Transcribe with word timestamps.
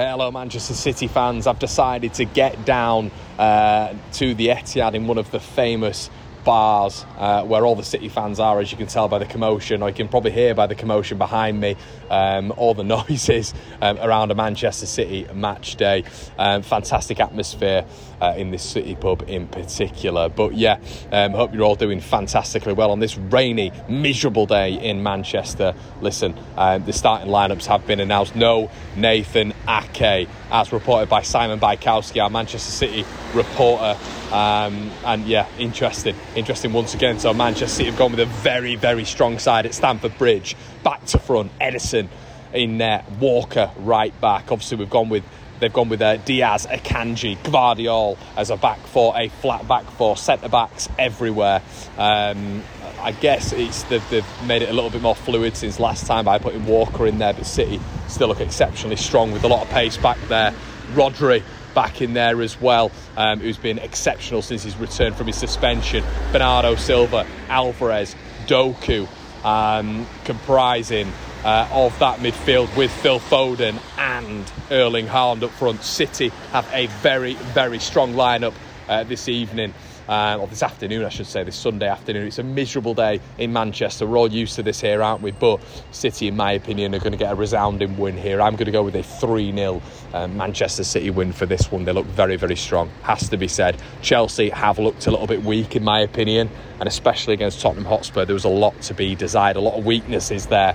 Hello, 0.00 0.30
Manchester 0.30 0.72
City 0.72 1.08
fans. 1.08 1.46
I've 1.46 1.58
decided 1.58 2.14
to 2.14 2.24
get 2.24 2.64
down 2.64 3.10
uh, 3.38 3.92
to 4.14 4.32
the 4.32 4.46
Etihad 4.46 4.94
in 4.94 5.06
one 5.06 5.18
of 5.18 5.30
the 5.30 5.38
famous 5.38 6.08
bars 6.44 7.04
uh, 7.18 7.44
where 7.44 7.64
all 7.64 7.76
the 7.76 7.84
City 7.84 8.08
fans 8.08 8.40
are, 8.40 8.60
as 8.60 8.70
you 8.70 8.78
can 8.78 8.86
tell 8.86 9.08
by 9.08 9.18
the 9.18 9.26
commotion, 9.26 9.82
or 9.82 9.88
you 9.88 9.94
can 9.94 10.08
probably 10.08 10.30
hear 10.30 10.54
by 10.54 10.66
the 10.66 10.74
commotion 10.74 11.18
behind 11.18 11.60
me, 11.60 11.76
um, 12.10 12.52
all 12.56 12.74
the 12.74 12.84
noises 13.00 13.54
um, 13.80 13.98
around 13.98 14.30
a 14.30 14.34
Manchester 14.34 14.86
City 14.86 15.26
match 15.34 15.76
day. 15.76 16.04
Um, 16.38 16.62
fantastic 16.62 17.20
atmosphere 17.20 17.84
uh, 18.20 18.34
in 18.36 18.50
this 18.50 18.62
City 18.62 18.94
pub 18.94 19.24
in 19.28 19.46
particular. 19.46 20.28
But 20.28 20.54
yeah, 20.54 20.78
um, 21.12 21.32
hope 21.32 21.54
you're 21.54 21.64
all 21.64 21.76
doing 21.76 22.00
fantastically 22.00 22.72
well 22.72 22.90
on 22.90 23.00
this 23.00 23.16
rainy, 23.16 23.72
miserable 23.88 24.46
day 24.46 24.72
in 24.72 25.02
Manchester. 25.02 25.74
Listen, 26.00 26.34
um, 26.56 26.84
the 26.84 26.92
starting 26.92 27.28
lineups 27.28 27.66
have 27.66 27.86
been 27.86 28.00
announced. 28.00 28.34
No 28.36 28.70
Nathan 28.96 29.54
Ake, 29.68 30.28
as 30.50 30.72
reported 30.72 31.08
by 31.08 31.22
Simon 31.22 31.60
Bajkowski, 31.60 32.22
our 32.22 32.30
Manchester 32.30 32.70
City 32.70 33.04
reporter. 33.34 33.98
Um, 34.32 34.90
and 35.04 35.26
yeah, 35.26 35.48
interesting, 35.58 36.16
interesting 36.34 36.72
once 36.72 36.94
again. 36.94 37.18
So 37.18 37.32
Manchester 37.34 37.68
City 37.68 37.90
have 37.90 37.98
gone 37.98 38.12
with 38.12 38.20
a 38.20 38.26
very, 38.26 38.76
very 38.76 39.04
strong 39.04 39.38
side 39.38 39.66
at 39.66 39.74
Stamford 39.74 40.16
Bridge, 40.18 40.56
back 40.82 41.04
to 41.06 41.18
front. 41.18 41.56
Ederson 41.58 42.08
in 42.52 42.78
there, 42.78 43.04
Walker 43.18 43.70
right 43.78 44.18
back. 44.20 44.50
Obviously, 44.50 44.78
we've 44.78 44.90
gone 44.90 45.08
with 45.08 45.24
they've 45.60 45.72
gone 45.72 45.88
with 45.88 46.00
uh, 46.00 46.16
Dias, 46.16 46.66
Akanji, 46.66 47.36
Gvardiol 47.38 48.16
as 48.36 48.50
a 48.50 48.56
back 48.56 48.78
four, 48.78 49.12
a 49.16 49.28
flat 49.28 49.68
back 49.68 49.84
four, 49.84 50.16
centre 50.16 50.48
backs 50.48 50.88
everywhere. 50.98 51.62
Um, 51.98 52.62
I 53.02 53.12
guess 53.12 53.52
it's 53.52 53.82
they've, 53.84 54.10
they've, 54.10 54.26
made 54.46 54.62
it 54.62 54.68
a 54.68 54.72
little 54.72 54.90
bit 54.90 55.02
more 55.02 55.14
fluid 55.14 55.56
since 55.56 55.80
last 55.80 56.06
time 56.06 56.24
by 56.24 56.38
putting 56.38 56.66
Walker 56.66 57.06
in 57.06 57.18
there, 57.18 57.32
but 57.32 57.46
City 57.46 57.80
still 58.08 58.28
look 58.28 58.40
exceptionally 58.40 58.96
strong 58.96 59.32
with 59.32 59.44
a 59.44 59.48
lot 59.48 59.62
of 59.62 59.72
pace 59.72 59.96
back 59.96 60.18
there. 60.28 60.54
Rodri 60.92 61.42
back 61.74 62.02
in 62.02 62.14
there 62.14 62.42
as 62.42 62.60
well, 62.60 62.90
um, 63.16 63.40
who's 63.40 63.56
been 63.56 63.78
exceptional 63.78 64.42
since 64.42 64.64
his 64.64 64.76
return 64.76 65.14
from 65.14 65.26
his 65.28 65.36
suspension. 65.36 66.04
Bernardo 66.32 66.74
Silva, 66.74 67.26
Alvarez, 67.48 68.16
Doku, 68.46 69.08
um, 69.44 70.06
comprising 70.24 71.10
uh, 71.44 71.68
of 71.72 71.98
that 72.00 72.18
midfield 72.18 72.74
with 72.76 72.90
Phil 72.90 73.20
Foden 73.20 73.78
and 73.96 74.50
Erling 74.70 75.06
Haaland 75.06 75.42
up 75.42 75.50
front. 75.50 75.82
City 75.82 76.28
have 76.52 76.68
a 76.72 76.86
very, 76.86 77.34
very 77.34 77.78
strong 77.78 78.14
lineup 78.14 78.54
uh, 78.88 79.04
this 79.04 79.28
evening 79.28 79.72
uh, 80.10 80.38
or 80.40 80.48
this 80.48 80.64
afternoon, 80.64 81.04
I 81.04 81.08
should 81.08 81.26
say, 81.26 81.44
this 81.44 81.54
Sunday 81.54 81.86
afternoon. 81.86 82.26
It's 82.26 82.40
a 82.40 82.42
miserable 82.42 82.94
day 82.94 83.20
in 83.38 83.52
Manchester. 83.52 84.08
We're 84.08 84.18
all 84.18 84.30
used 84.30 84.56
to 84.56 84.62
this 84.64 84.80
here, 84.80 85.02
aren't 85.04 85.22
we? 85.22 85.30
But 85.30 85.60
City, 85.92 86.26
in 86.26 86.36
my 86.36 86.52
opinion, 86.52 86.96
are 86.96 86.98
going 86.98 87.12
to 87.12 87.18
get 87.18 87.32
a 87.32 87.36
resounding 87.36 87.96
win 87.96 88.18
here. 88.18 88.42
I'm 88.42 88.54
going 88.54 88.66
to 88.66 88.72
go 88.72 88.82
with 88.82 88.96
a 88.96 89.04
3 89.04 89.52
0 89.54 89.80
uh, 90.12 90.26
Manchester 90.26 90.82
City 90.82 91.10
win 91.10 91.32
for 91.32 91.46
this 91.46 91.70
one. 91.70 91.84
They 91.84 91.92
look 91.92 92.06
very, 92.06 92.34
very 92.34 92.56
strong, 92.56 92.90
has 93.02 93.28
to 93.28 93.36
be 93.36 93.46
said. 93.46 93.80
Chelsea 94.02 94.50
have 94.50 94.80
looked 94.80 95.06
a 95.06 95.12
little 95.12 95.28
bit 95.28 95.44
weak, 95.44 95.76
in 95.76 95.84
my 95.84 96.00
opinion, 96.00 96.50
and 96.80 96.88
especially 96.88 97.34
against 97.34 97.60
Tottenham 97.60 97.84
Hotspur, 97.84 98.24
there 98.24 98.34
was 98.34 98.44
a 98.44 98.48
lot 98.48 98.80
to 98.82 98.94
be 98.94 99.14
desired, 99.14 99.56
a 99.56 99.60
lot 99.60 99.78
of 99.78 99.86
weaknesses 99.86 100.46
there 100.46 100.74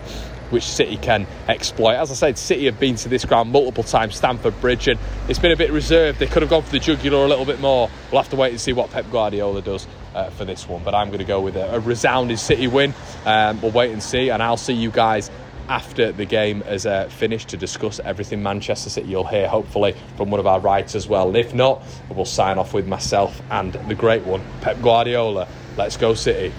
which 0.49 0.63
City 0.63 0.97
can 0.97 1.27
exploit. 1.47 1.95
As 1.95 2.11
I 2.11 2.13
said, 2.13 2.37
City 2.37 2.65
have 2.65 2.79
been 2.79 2.95
to 2.97 3.09
this 3.09 3.25
ground 3.25 3.51
multiple 3.51 3.83
times, 3.83 4.15
Stamford 4.15 4.59
Bridge, 4.61 4.87
and 4.87 4.99
it's 5.27 5.39
been 5.39 5.51
a 5.51 5.57
bit 5.57 5.71
reserved. 5.71 6.19
They 6.19 6.27
could 6.27 6.41
have 6.41 6.49
gone 6.49 6.63
for 6.63 6.71
the 6.71 6.79
jugular 6.79 7.25
a 7.25 7.27
little 7.27 7.45
bit 7.45 7.59
more. 7.59 7.89
We'll 8.11 8.21
have 8.21 8.31
to 8.31 8.35
wait 8.35 8.51
and 8.51 8.59
see 8.59 8.73
what 8.73 8.91
Pep 8.91 9.09
Guardiola 9.11 9.61
does 9.61 9.87
uh, 10.13 10.29
for 10.31 10.45
this 10.45 10.67
one. 10.67 10.83
But 10.83 10.95
I'm 10.95 11.07
going 11.07 11.19
to 11.19 11.25
go 11.25 11.41
with 11.41 11.55
a, 11.55 11.75
a 11.75 11.79
resounding 11.79 12.37
City 12.37 12.67
win. 12.67 12.93
Um, 13.25 13.61
we'll 13.61 13.71
wait 13.71 13.91
and 13.91 14.01
see, 14.01 14.29
and 14.29 14.41
I'll 14.41 14.57
see 14.57 14.73
you 14.73 14.91
guys 14.91 15.31
after 15.67 16.11
the 16.11 16.25
game 16.25 16.61
has 16.61 16.85
uh, 16.85 17.07
finished 17.09 17.49
to 17.49 17.57
discuss 17.57 17.99
everything 17.99 18.43
Manchester 18.43 18.89
City. 18.89 19.09
You'll 19.09 19.25
hear 19.25 19.47
hopefully 19.47 19.95
from 20.15 20.29
one 20.29 20.39
of 20.39 20.47
our 20.47 20.59
writers 20.59 20.95
as 20.95 21.07
well. 21.07 21.27
And 21.27 21.37
if 21.37 21.53
not, 21.53 21.81
we'll 22.09 22.25
sign 22.25 22.57
off 22.57 22.73
with 22.73 22.87
myself 22.87 23.41
and 23.49 23.73
the 23.73 23.95
great 23.95 24.23
one, 24.23 24.43
Pep 24.61 24.81
Guardiola. 24.81 25.47
Let's 25.77 25.97
go, 25.97 26.13
City. 26.13 26.53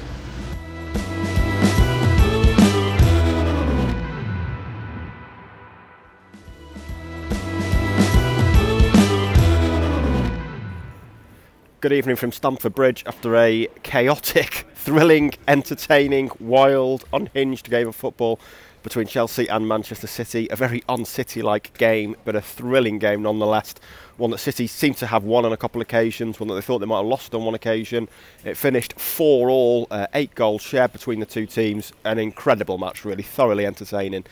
Good 11.86 11.92
evening 11.92 12.16
from 12.16 12.32
Stamford 12.32 12.74
Bridge 12.74 13.04
after 13.06 13.36
a 13.36 13.68
chaotic, 13.84 14.66
thrilling, 14.74 15.34
entertaining, 15.46 16.32
wild, 16.40 17.04
unhinged 17.12 17.70
game 17.70 17.86
of 17.86 17.94
football 17.94 18.40
between 18.86 19.08
Chelsea 19.08 19.48
and 19.48 19.66
Manchester 19.66 20.06
City. 20.06 20.46
A 20.48 20.54
very 20.54 20.80
on 20.88 21.04
City 21.04 21.42
like 21.42 21.76
game, 21.76 22.14
but 22.24 22.36
a 22.36 22.40
thrilling 22.40 23.00
game 23.00 23.20
nonetheless 23.22 23.74
one 24.16 24.30
that 24.30 24.38
City 24.38 24.66
seemed 24.66 24.96
to 24.96 25.06
have 25.06 25.24
won 25.24 25.44
on 25.44 25.52
a 25.52 25.56
couple 25.56 25.80
of 25.80 25.86
occasions, 25.86 26.40
one 26.40 26.48
that 26.48 26.54
they 26.54 26.60
thought 26.60 26.78
they 26.78 26.86
might 26.86 26.98
have 26.98 27.06
lost 27.06 27.34
on 27.34 27.44
one 27.44 27.54
occasion. 27.54 28.08
It 28.44 28.56
finished 28.56 28.98
4 28.98 29.50
all, 29.50 29.86
uh, 29.90 30.06
eight 30.14 30.34
goals 30.34 30.62
shared 30.62 30.92
between 30.92 31.20
the 31.20 31.26
two 31.26 31.46
teams. 31.46 31.92
An 32.04 32.18
incredible 32.18 32.78
match, 32.78 33.04
really, 33.04 33.22
thoroughly 33.22 33.66
entertaining. 33.66 34.24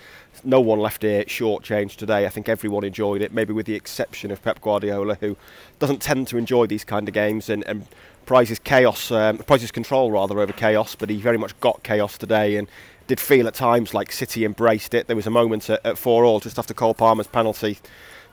No 0.43 0.61
one 0.61 0.79
left 0.79 1.03
here 1.03 1.25
shortchanged 1.25 1.97
today. 1.97 2.25
I 2.25 2.31
think 2.31 2.49
everyone 2.49 2.85
enjoyed 2.85 3.21
it, 3.21 3.33
maybe 3.33 3.53
with 3.53 3.67
the 3.67 3.75
exception 3.75 4.31
of 4.31 4.43
Pep 4.43 4.61
Guardiola, 4.61 5.17
who 5.17 5.37
doesn't 5.79 6.01
tend 6.01 6.29
to 6.29 6.39
enjoy 6.39 6.67
these 6.67 6.85
kind 6.85 7.07
of 7.07 7.15
games 7.15 7.51
and, 7.51 7.63
and 7.67 7.87
prizes 8.25 8.59
chaos, 8.59 9.11
um, 9.11 9.39
prizes 9.39 9.71
control 9.71 10.11
rather 10.11 10.41
over 10.41 10.53
chaos, 10.53 10.95
but 10.95 11.11
he 11.11 11.21
very 11.21 11.37
much 11.37 11.59
got 11.61 11.83
chaos 11.83 12.17
today 12.17 12.57
and 12.57 12.69
did 13.07 13.21
feel 13.21 13.47
at 13.47 13.55
times 13.55 13.95
like 13.95 14.13
City 14.13 14.45
embraced 14.45 14.95
it. 14.95 15.07
There 15.07 15.17
was 15.17 15.27
a 15.27 15.31
moment 15.31 15.69
at, 15.71 15.85
at 15.85 15.99
4 15.99 16.25
all 16.25 16.41
just 16.41 16.59
after 16.59 16.75
Cole 16.75 16.95
Palmer's 16.95 17.27
penalty 17.27 17.79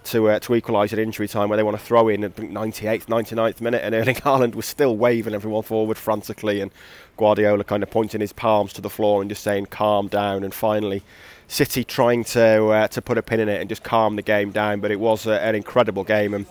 to 0.03 0.29
uh, 0.29 0.39
to 0.39 0.55
equalise 0.55 0.93
at 0.93 0.99
injury 0.99 1.27
time 1.27 1.49
where 1.49 1.57
they 1.57 1.63
want 1.63 1.77
to 1.77 1.83
throw 1.83 2.07
in 2.07 2.23
at 2.23 2.35
98th, 2.35 3.05
99th 3.05 3.61
minute, 3.61 3.81
and 3.83 3.93
Erling 3.93 4.15
Haaland 4.25 4.55
was 4.55 4.65
still 4.65 4.97
waving 4.97 5.33
everyone 5.33 5.63
forward 5.63 5.97
frantically, 5.97 6.61
and 6.61 6.71
Guardiola 7.17 7.63
kind 7.63 7.83
of 7.83 7.89
pointing 7.91 8.21
his 8.21 8.33
palms 8.33 8.73
to 8.73 8.81
the 8.81 8.89
floor 8.89 9.21
and 9.21 9.29
just 9.29 9.43
saying, 9.43 9.67
"Calm 9.67 10.07
down." 10.07 10.43
And 10.43 10.53
finally, 10.53 11.03
City 11.47 11.83
trying 11.83 12.23
to 12.25 12.67
uh, 12.67 12.87
to 12.89 13.01
put 13.01 13.17
a 13.17 13.21
pin 13.21 13.39
in 13.39 13.49
it 13.49 13.61
and 13.61 13.69
just 13.69 13.83
calm 13.83 14.15
the 14.15 14.21
game 14.21 14.51
down. 14.51 14.79
But 14.79 14.91
it 14.91 14.99
was 14.99 15.27
uh, 15.27 15.33
an 15.33 15.55
incredible 15.55 16.03
game, 16.03 16.33
and 16.33 16.45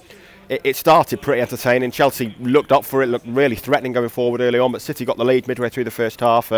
it, 0.49 0.61
it, 0.65 0.77
started 0.77 1.21
pretty 1.21 1.43
entertaining. 1.43 1.91
Chelsea 1.91 2.37
looked 2.39 2.73
up 2.73 2.85
for 2.85 3.03
it, 3.03 3.07
looked 3.07 3.27
really 3.27 3.57
threatening 3.57 3.93
going 3.93 4.09
forward 4.09 4.41
early 4.41 4.59
on, 4.59 4.73
but 4.73 4.83
City 4.83 5.05
got 5.05 5.17
the 5.17 5.25
lead 5.25 5.49
midway 5.49 5.69
through 5.69 5.85
the 5.85 5.91
first 5.91 6.21
half. 6.21 6.53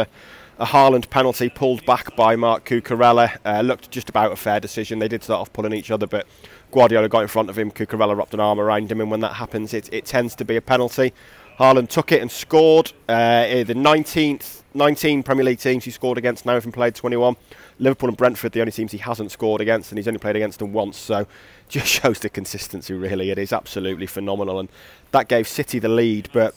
A 0.58 0.66
Haaland 0.66 1.08
penalty 1.08 1.48
pulled 1.48 1.84
back 1.86 2.14
by 2.14 2.36
Marc 2.36 2.66
Cucurella 2.66 3.38
uh, 3.44 3.62
looked 3.62 3.90
just 3.90 4.10
about 4.10 4.32
a 4.32 4.36
fair 4.36 4.60
decision. 4.60 4.98
They 4.98 5.08
did 5.08 5.24
start 5.24 5.40
off 5.40 5.52
pulling 5.52 5.72
each 5.72 5.90
other, 5.90 6.06
but 6.06 6.26
Guardiola 6.70 7.08
got 7.08 7.20
in 7.20 7.28
front 7.28 7.50
of 7.50 7.58
him, 7.58 7.70
Cucurella 7.70 8.16
wrapped 8.16 8.34
an 8.34 8.40
arm 8.40 8.60
around 8.60 8.92
him, 8.92 9.00
and 9.00 9.10
when 9.10 9.20
that 9.20 9.34
happens, 9.34 9.72
it, 9.72 9.92
it 9.92 10.04
tends 10.04 10.34
to 10.36 10.44
be 10.44 10.56
a 10.56 10.60
penalty. 10.60 11.12
Haaland 11.58 11.88
took 11.88 12.12
it 12.12 12.20
and 12.20 12.30
scored. 12.30 12.92
Uh, 13.08 13.64
the 13.64 13.74
19th, 13.74 14.62
19 14.74 15.22
Premier 15.22 15.44
League 15.44 15.58
teams 15.58 15.84
he 15.84 15.90
scored 15.90 16.18
against 16.18 16.46
now 16.46 16.54
have 16.54 16.70
played 16.72 16.94
21. 16.94 17.36
Liverpool 17.78 18.08
and 18.08 18.16
Brentford, 18.16 18.52
the 18.52 18.60
only 18.60 18.72
teams 18.72 18.92
he 18.92 18.98
hasn't 18.98 19.30
scored 19.30 19.60
against, 19.60 19.90
and 19.90 19.98
he's 19.98 20.08
only 20.08 20.18
played 20.18 20.36
against 20.36 20.58
them 20.58 20.72
once. 20.72 20.96
So 20.96 21.26
just 21.68 21.86
shows 21.86 22.18
the 22.18 22.28
consistency, 22.28 22.94
really. 22.94 23.30
It 23.30 23.38
is 23.38 23.52
absolutely 23.52 24.06
phenomenal, 24.06 24.60
and 24.60 24.68
that 25.12 25.28
gave 25.28 25.48
City 25.48 25.78
the 25.78 25.88
lead. 25.88 26.28
But 26.32 26.54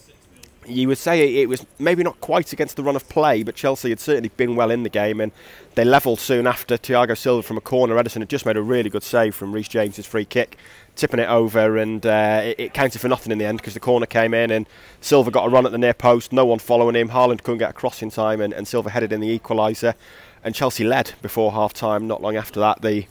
you 0.68 0.88
would 0.88 0.98
say 0.98 1.36
it 1.36 1.50
was 1.50 1.66
maybe 1.80 2.04
not 2.04 2.20
quite 2.22 2.54
against 2.54 2.76
the 2.76 2.84
run 2.84 2.96
of 2.96 3.08
play, 3.10 3.44
but 3.44 3.56
Chelsea 3.56 3.90
had 3.90 4.00
certainly 4.00 4.30
been 4.30 4.56
well 4.56 4.72
in 4.72 4.84
the 4.84 4.90
game, 4.90 5.22
and 5.22 5.32
they 5.76 5.86
levelled 5.86 6.20
soon 6.20 6.48
after 6.48 6.78
Thiago 6.78 7.18
Silva 7.18 7.44
from 7.44 7.58
a 7.58 7.62
corner. 7.62 7.96
Ederson 7.96 8.20
had 8.20 8.30
just 8.30 8.46
made 8.46 8.58
a 8.58 8.62
really 8.62 8.90
good 8.90 9.04
save 9.04 9.36
from 9.36 9.52
Reece 9.52 9.68
James's 9.68 10.06
free 10.06 10.26
kick, 10.26 10.58
tipping 10.96 11.20
it 11.20 11.30
over, 11.30 11.78
and 11.78 12.06
uh, 12.06 12.42
it, 12.44 12.60
it, 12.60 12.74
counted 12.74 13.00
for 13.00 13.08
nothing 13.08 13.32
in 13.32 13.38
the 13.38 13.46
end 13.46 13.58
because 13.58 13.74
the 13.74 13.80
corner 13.80 14.06
came 14.06 14.34
in, 14.34 14.52
and 14.52 14.68
Silva 15.02 15.32
got 15.32 15.46
a 15.46 15.50
run 15.50 15.66
at 15.66 15.72
the 15.72 15.78
near 15.78 15.94
post, 15.94 16.32
no 16.32 16.46
one 16.46 16.60
following 16.60 16.96
him. 16.96 17.10
Haaland 17.10 17.44
couldn't 17.44 17.60
get 17.60 17.70
across 17.70 18.02
in 18.02 18.10
time, 18.10 18.42
and, 18.42 18.54
and 18.54 18.68
Silva 18.68 18.90
headed 18.90 19.12
in 19.12 19.22
the 19.22 19.40
equaliser, 19.40 19.94
and 20.44 20.56
Chelsea 20.56 20.84
led 20.84 21.14
before 21.22 21.52
half 21.52 21.74
time. 21.74 22.08
Not 22.08 22.22
long 22.22 22.36
after 22.36 22.60
that, 22.60 22.82
they 22.82 23.08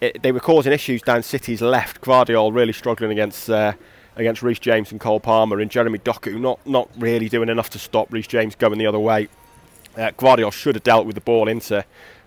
it, 0.00 0.22
they 0.22 0.32
were 0.32 0.40
causing 0.40 0.72
issues 0.72 1.02
down 1.02 1.22
City's 1.22 1.62
left. 1.62 2.00
Gvardiol 2.00 2.54
really 2.54 2.72
struggling 2.72 3.10
against. 3.10 3.48
Uh, 3.50 3.72
against 4.16 4.42
Reece 4.42 4.58
James 4.58 4.92
and 4.92 5.00
Cole 5.00 5.20
Palmer, 5.20 5.60
and 5.60 5.70
Jeremy 5.70 5.98
Doku 5.98 6.40
not 6.40 6.64
not 6.66 6.88
really 6.98 7.28
doing 7.28 7.48
enough 7.48 7.70
to 7.70 7.78
stop 7.78 8.12
Reece 8.12 8.26
James 8.26 8.54
going 8.54 8.78
the 8.78 8.86
other 8.86 8.98
way. 8.98 9.28
Uh, 9.96 10.10
Gvardiol 10.10 10.52
should 10.52 10.74
have 10.74 10.84
dealt 10.84 11.06
with 11.06 11.14
the 11.14 11.20
ball 11.20 11.48
into 11.48 11.84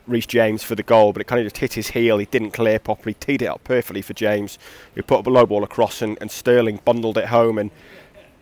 Reece 0.07 0.27
James 0.27 0.63
for 0.63 0.75
the 0.75 0.83
goal, 0.83 1.11
but 1.11 1.21
it 1.21 1.25
kind 1.25 1.39
of 1.39 1.45
just 1.45 1.57
hit 1.57 1.73
his 1.73 1.89
heel. 1.89 2.17
He 2.17 2.25
didn't 2.25 2.51
clear 2.51 2.79
properly, 2.79 3.13
teed 3.13 3.41
it 3.41 3.47
up 3.47 3.63
perfectly 3.63 4.01
for 4.01 4.13
James, 4.13 4.57
who 4.95 5.03
put 5.03 5.25
a 5.25 5.29
low 5.29 5.45
ball 5.45 5.63
across, 5.63 6.01
and, 6.01 6.17
and 6.21 6.31
Sterling 6.31 6.79
bundled 6.85 7.17
it 7.17 7.25
home 7.25 7.57
and 7.57 7.71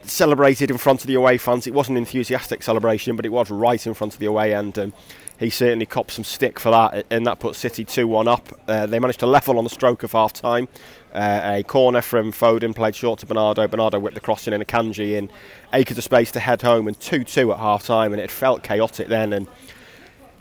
celebrated 0.09 0.71
in 0.71 0.77
front 0.77 1.01
of 1.01 1.07
the 1.07 1.15
away 1.15 1.37
fans. 1.37 1.67
It 1.67 1.73
wasn't 1.73 1.97
an 1.97 2.03
enthusiastic 2.03 2.63
celebration, 2.63 3.15
but 3.15 3.25
it 3.25 3.29
was 3.29 3.49
right 3.51 3.85
in 3.85 3.93
front 3.93 4.13
of 4.13 4.19
the 4.19 4.25
away 4.25 4.53
end. 4.53 4.77
And 4.77 4.93
he 5.39 5.49
certainly 5.49 5.85
copped 5.85 6.11
some 6.11 6.23
stick 6.23 6.59
for 6.59 6.71
that, 6.71 7.05
and 7.09 7.25
that 7.25 7.39
put 7.39 7.55
City 7.55 7.83
2 7.83 8.07
1 8.07 8.27
up. 8.27 8.59
Uh, 8.67 8.85
they 8.85 8.99
managed 8.99 9.19
to 9.19 9.27
level 9.27 9.57
on 9.57 9.63
the 9.63 9.69
stroke 9.69 10.03
of 10.03 10.13
half 10.13 10.33
time. 10.33 10.67
Uh, 11.13 11.41
a 11.43 11.63
corner 11.63 12.01
from 12.01 12.31
Foden 12.31 12.75
played 12.75 12.95
short 12.95 13.19
to 13.19 13.25
Bernardo. 13.25 13.67
Bernardo 13.67 13.99
whipped 13.99 14.15
the 14.15 14.21
crossing 14.21 14.53
in 14.53 14.61
Akanji 14.61 15.13
in 15.15 15.29
acres 15.73 15.97
of 15.97 16.03
space 16.03 16.31
to 16.31 16.39
head 16.39 16.61
home, 16.61 16.87
and 16.87 16.99
2 16.99 17.23
2 17.23 17.51
at 17.51 17.59
half 17.59 17.85
time. 17.85 18.13
And 18.13 18.21
it 18.21 18.31
felt 18.31 18.63
chaotic 18.63 19.07
then, 19.07 19.33
and 19.33 19.47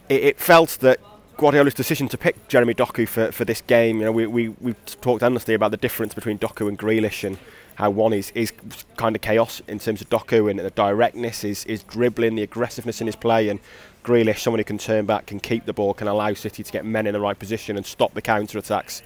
it, 0.09 0.23
it 0.23 0.41
felt 0.41 0.79
that 0.81 1.01
Guardiola's 1.37 1.75
decision 1.75 2.09
to 2.09 2.19
pick 2.19 2.49
Jeremy 2.49 2.75
Doku 2.75 3.09
for, 3.09 3.33
for 3.33 3.45
this 3.45 3.61
game, 3.63 3.99
you 3.99 4.05
know, 4.05 4.13
we, 4.13 4.27
we, 4.27 4.49
we've 4.61 5.01
talked 5.01 5.23
endlessly 5.23 5.55
about 5.55 5.73
the 5.73 5.77
difference 5.77 6.15
between 6.15 6.39
Doku 6.39 6.69
and 6.69 6.79
Grealish 6.79 7.25
and 7.25 7.39
how 7.77 7.91
one 7.91 8.13
is, 8.13 8.31
is 8.35 8.53
kind 8.97 9.17
of 9.17 9.23
chaos 9.23 9.61
in 9.69 9.79
terms 9.79 10.01
of 10.01 10.09
Doku 10.09 10.51
and 10.51 10.59
the 10.59 10.71
directness, 10.71 11.41
his, 11.43 11.65
his 11.65 11.83
dribbling, 11.83 12.37
the 12.37 12.43
aggressiveness 12.43 13.01
in 13.01 13.07
his 13.07 13.17
play, 13.17 13.49
and 13.49 13.61
Grealish, 14.05 14.41
someone 14.41 14.61
who 14.61 14.65
can 14.65 14.79
turn 14.79 15.07
back, 15.07 15.27
can 15.27 15.41
keep 15.41 15.65
the 15.65 15.73
ball, 15.73 15.95
can 15.95 16.09
allow 16.09 16.35
City 16.35 16.63
to 16.63 16.73
get 16.73 16.85
men 16.85 17.07
in 17.07 17.15
the 17.15 17.21
right 17.21 17.39
position 17.39 17.77
and 17.77 17.85
stop 17.85 18.15
the 18.15 18.23
counter 18.23 18.59
attacks. 18.59 19.03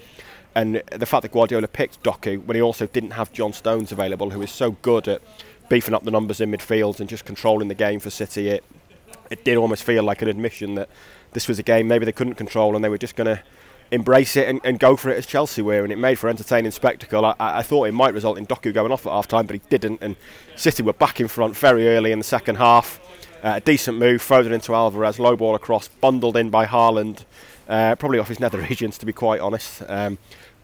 And 0.54 0.82
the 0.90 1.06
fact 1.06 1.22
that 1.22 1.32
Guardiola 1.32 1.68
picked 1.68 2.02
Doku 2.02 2.44
when 2.44 2.56
he 2.56 2.62
also 2.62 2.86
didn't 2.86 3.12
have 3.12 3.32
John 3.32 3.52
Stones 3.52 3.92
available, 3.92 4.30
who 4.30 4.42
is 4.42 4.50
so 4.50 4.72
good 4.72 5.06
at 5.06 5.22
beefing 5.68 5.94
up 5.94 6.04
the 6.04 6.10
numbers 6.10 6.40
in 6.40 6.50
midfield 6.50 7.00
and 7.00 7.08
just 7.08 7.24
controlling 7.24 7.68
the 7.68 7.74
game 7.74 8.00
for 8.00 8.10
City, 8.10 8.48
it, 8.48 8.64
it 9.30 9.44
did 9.44 9.56
almost 9.56 9.84
feel 9.84 10.02
like 10.02 10.22
an 10.22 10.28
admission 10.28 10.74
that 10.74 10.88
this 11.32 11.46
was 11.46 11.58
a 11.58 11.62
game 11.62 11.86
maybe 11.86 12.04
they 12.04 12.12
couldn't 12.12 12.34
control 12.34 12.74
and 12.74 12.82
they 12.82 12.88
were 12.88 12.98
just 12.98 13.16
going 13.16 13.26
to 13.26 13.42
embrace 13.90 14.36
it 14.36 14.48
and, 14.48 14.60
and, 14.64 14.78
go 14.78 14.96
for 14.96 15.10
it 15.10 15.16
as 15.16 15.26
Chelsea 15.26 15.62
were, 15.62 15.82
and 15.82 15.92
it 15.92 15.98
made 15.98 16.18
for 16.18 16.28
entertaining 16.28 16.70
spectacle. 16.70 17.24
I, 17.24 17.34
I, 17.38 17.62
thought 17.62 17.84
it 17.84 17.92
might 17.92 18.14
result 18.14 18.38
in 18.38 18.46
Doku 18.46 18.72
going 18.72 18.92
off 18.92 19.06
at 19.06 19.12
half 19.12 19.28
time, 19.28 19.46
but 19.46 19.54
he 19.54 19.62
didn't, 19.70 19.98
and 20.02 20.16
City 20.56 20.82
were 20.82 20.92
back 20.92 21.20
in 21.20 21.28
front 21.28 21.56
very 21.56 21.88
early 21.88 22.12
in 22.12 22.18
the 22.18 22.24
second 22.24 22.56
half. 22.56 23.00
Uh, 23.42 23.54
a 23.56 23.60
decent 23.60 23.98
move, 23.98 24.30
it 24.30 24.52
into 24.52 24.74
Alvarez, 24.74 25.18
low 25.18 25.36
ball 25.36 25.54
across, 25.54 25.88
bundled 25.88 26.36
in 26.36 26.50
by 26.50 26.66
Haaland, 26.66 27.24
uh, 27.68 27.94
probably 27.96 28.18
off 28.18 28.28
his 28.28 28.40
nether 28.40 28.58
regions 28.58 28.98
to 28.98 29.06
be 29.06 29.12
quite 29.12 29.40
honest. 29.40 29.82
Um, 29.88 30.18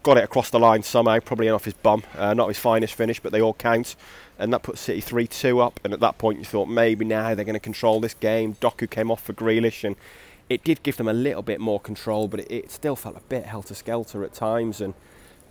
got 0.05 0.17
it 0.17 0.23
across 0.23 0.51
the 0.51 0.59
line 0.59 0.83
somehow, 0.83 1.19
probably 1.19 1.49
off 1.49 1.65
his 1.65 1.73
bum, 1.73 2.03
uh, 2.15 2.33
not 2.35 2.47
his 2.47 2.59
finest 2.59 2.93
finish, 2.93 3.19
but 3.19 3.31
they 3.31 3.41
all 3.41 3.55
count. 3.55 3.95
And 4.37 4.53
that 4.53 4.61
put 4.61 4.77
City 4.77 5.01
3 5.01 5.25
2 5.25 5.59
up. 5.59 5.79
And 5.83 5.93
at 5.93 5.99
that 6.01 6.19
point, 6.19 6.37
you 6.37 6.45
thought 6.45 6.67
maybe 6.67 7.05
now 7.05 7.33
they're 7.33 7.43
going 7.43 7.53
to 7.53 7.59
control 7.59 7.99
this 7.99 8.13
game. 8.13 8.53
Doku 8.55 8.87
came 8.87 9.09
off 9.09 9.23
for 9.23 9.33
Grealish, 9.33 9.83
and 9.83 9.95
it 10.49 10.63
did 10.63 10.83
give 10.83 10.97
them 10.97 11.07
a 11.07 11.13
little 11.13 11.41
bit 11.41 11.59
more 11.59 11.79
control, 11.79 12.27
but 12.27 12.41
it, 12.41 12.51
it 12.51 12.71
still 12.71 12.95
felt 12.95 13.17
a 13.17 13.21
bit 13.21 13.45
helter 13.45 13.73
skelter 13.73 14.23
at 14.23 14.33
times. 14.33 14.81
And 14.81 14.93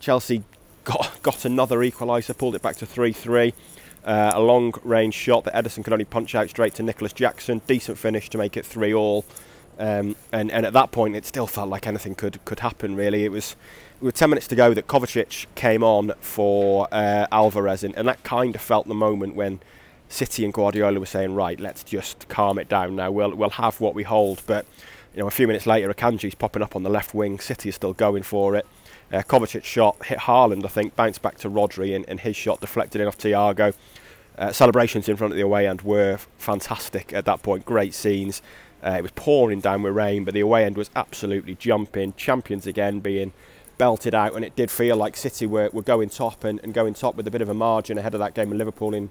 Chelsea 0.00 0.44
got 0.84 1.18
got 1.22 1.44
another 1.44 1.78
equaliser, 1.78 2.36
pulled 2.36 2.54
it 2.54 2.62
back 2.62 2.76
to 2.76 2.86
3 2.86 3.12
3. 3.12 3.54
Uh, 4.04 4.32
a 4.34 4.40
long 4.40 4.74
range 4.84 5.14
shot 5.14 5.44
that 5.44 5.54
Ederson 5.54 5.82
could 5.82 5.94
only 5.94 6.04
punch 6.04 6.34
out 6.34 6.50
straight 6.50 6.74
to 6.74 6.82
Nicolas 6.82 7.12
Jackson. 7.12 7.62
Decent 7.66 7.96
finish 7.96 8.28
to 8.30 8.38
make 8.38 8.56
it 8.56 8.66
3 8.66 8.92
all. 8.92 9.24
Um, 9.78 10.14
and, 10.30 10.52
and 10.52 10.64
at 10.66 10.72
that 10.74 10.92
point, 10.92 11.16
it 11.16 11.24
still 11.24 11.46
felt 11.46 11.68
like 11.68 11.86
anything 11.86 12.14
could, 12.14 12.44
could 12.44 12.60
happen, 12.60 12.94
really. 12.94 13.24
It 13.24 13.32
was 13.32 13.56
with 14.00 14.14
10 14.14 14.30
minutes 14.30 14.46
to 14.48 14.56
go 14.56 14.74
that 14.74 14.86
Kovacic 14.86 15.46
came 15.54 15.82
on 15.82 16.12
for 16.20 16.86
uh, 16.92 17.26
Alvarez, 17.32 17.82
and, 17.82 17.96
and 17.96 18.06
that 18.06 18.22
kind 18.22 18.54
of 18.54 18.60
felt 18.60 18.86
the 18.86 18.94
moment 18.94 19.34
when 19.34 19.60
City 20.08 20.44
and 20.44 20.52
Guardiola 20.52 21.00
were 21.00 21.06
saying, 21.06 21.34
right, 21.34 21.58
let's 21.58 21.82
just 21.82 22.28
calm 22.28 22.58
it 22.58 22.68
down 22.68 22.96
now. 22.96 23.10
We'll 23.10 23.34
we'll 23.34 23.50
have 23.50 23.80
what 23.80 23.94
we 23.94 24.02
hold. 24.02 24.42
But 24.46 24.66
you 25.14 25.20
know, 25.20 25.26
a 25.26 25.30
few 25.30 25.46
minutes 25.46 25.66
later, 25.66 25.92
Akanji's 25.92 26.34
popping 26.34 26.62
up 26.62 26.76
on 26.76 26.82
the 26.82 26.90
left 26.90 27.14
wing. 27.14 27.38
City 27.40 27.68
is 27.68 27.74
still 27.76 27.92
going 27.92 28.22
for 28.22 28.54
it. 28.56 28.66
Uh, 29.12 29.22
Kovacic 29.22 29.64
shot 29.64 30.04
hit 30.06 30.18
Haaland, 30.18 30.64
I 30.64 30.68
think, 30.68 30.96
bounced 30.96 31.22
back 31.22 31.38
to 31.38 31.50
Rodri, 31.50 31.94
and, 31.94 32.04
and 32.08 32.20
his 32.20 32.36
shot 32.36 32.60
deflected 32.60 33.00
in 33.00 33.06
off 33.06 33.18
Thiago. 33.18 33.74
Uh, 34.36 34.50
celebrations 34.50 35.08
in 35.08 35.16
front 35.16 35.32
of 35.32 35.36
the 35.36 35.42
away 35.42 35.68
end 35.68 35.82
were 35.82 36.18
fantastic 36.38 37.12
at 37.12 37.24
that 37.24 37.42
point. 37.42 37.64
Great 37.64 37.94
scenes. 37.94 38.42
Uh, 38.84 38.96
it 38.98 39.02
was 39.02 39.12
pouring 39.12 39.60
down 39.60 39.82
with 39.82 39.94
rain, 39.94 40.24
but 40.24 40.34
the 40.34 40.40
away 40.40 40.64
end 40.64 40.76
was 40.76 40.90
absolutely 40.96 41.54
jumping. 41.54 42.12
Champions 42.16 42.66
again 42.66 43.00
being 43.00 43.32
belted 43.78 44.14
out, 44.14 44.34
and 44.34 44.44
it 44.44 44.56
did 44.56 44.70
feel 44.70 44.96
like 44.96 45.16
City 45.16 45.46
were, 45.46 45.70
were 45.72 45.82
going 45.82 46.10
top 46.10 46.44
and, 46.44 46.60
and 46.62 46.74
going 46.74 46.94
top 46.94 47.14
with 47.14 47.26
a 47.26 47.30
bit 47.30 47.40
of 47.40 47.48
a 47.48 47.54
margin 47.54 47.98
ahead 47.98 48.14
of 48.14 48.20
that 48.20 48.34
game 48.34 48.50
with 48.50 48.58
Liverpool 48.58 48.94
in 48.94 49.10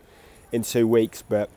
in 0.53 0.61
two 0.61 0.87
weeks, 0.87 1.23
but 1.27 1.49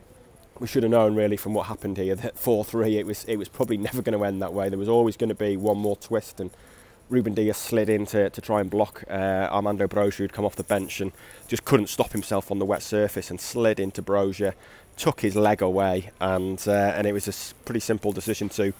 we 0.59 0.67
should 0.67 0.83
have 0.83 0.91
known 0.91 1.15
really 1.15 1.37
from 1.37 1.53
what 1.53 1.67
happened 1.67 1.97
here 1.97 2.15
that 2.15 2.35
4-3 2.35 2.95
it 2.95 3.05
was 3.05 3.23
it 3.25 3.37
was 3.37 3.47
probably 3.47 3.77
never 3.77 4.01
going 4.01 4.17
to 4.17 4.25
end 4.25 4.41
that 4.41 4.53
way. 4.53 4.67
There 4.67 4.79
was 4.79 4.89
always 4.89 5.15
going 5.15 5.29
to 5.29 5.35
be 5.35 5.55
one 5.55 5.77
more 5.77 5.95
twist 5.95 6.39
and 6.39 6.49
Ruben 7.09 7.33
Dias 7.33 7.57
slid 7.57 7.89
in 7.89 8.05
to, 8.07 8.29
to 8.29 8.41
try 8.41 8.59
and 8.59 8.69
block 8.69 9.03
uh, 9.09 9.47
Armando 9.51 9.87
Broja 9.87 10.15
who'd 10.15 10.33
come 10.33 10.43
off 10.43 10.57
the 10.57 10.63
bench 10.63 10.99
and 10.99 11.13
just 11.47 11.63
couldn't 11.63 11.87
stop 11.87 12.11
himself 12.11 12.51
on 12.51 12.59
the 12.59 12.65
wet 12.65 12.81
surface 12.81 13.29
and 13.29 13.39
slid 13.39 13.79
into 13.79 14.01
Broja, 14.01 14.53
took 14.97 15.21
his 15.21 15.35
leg 15.35 15.61
away 15.61 16.09
and 16.19 16.63
uh, 16.67 16.71
and 16.71 17.07
it 17.07 17.13
was 17.13 17.27
a 17.27 17.55
pretty 17.63 17.79
simple 17.79 18.11
decision 18.11 18.49
to 18.49 18.73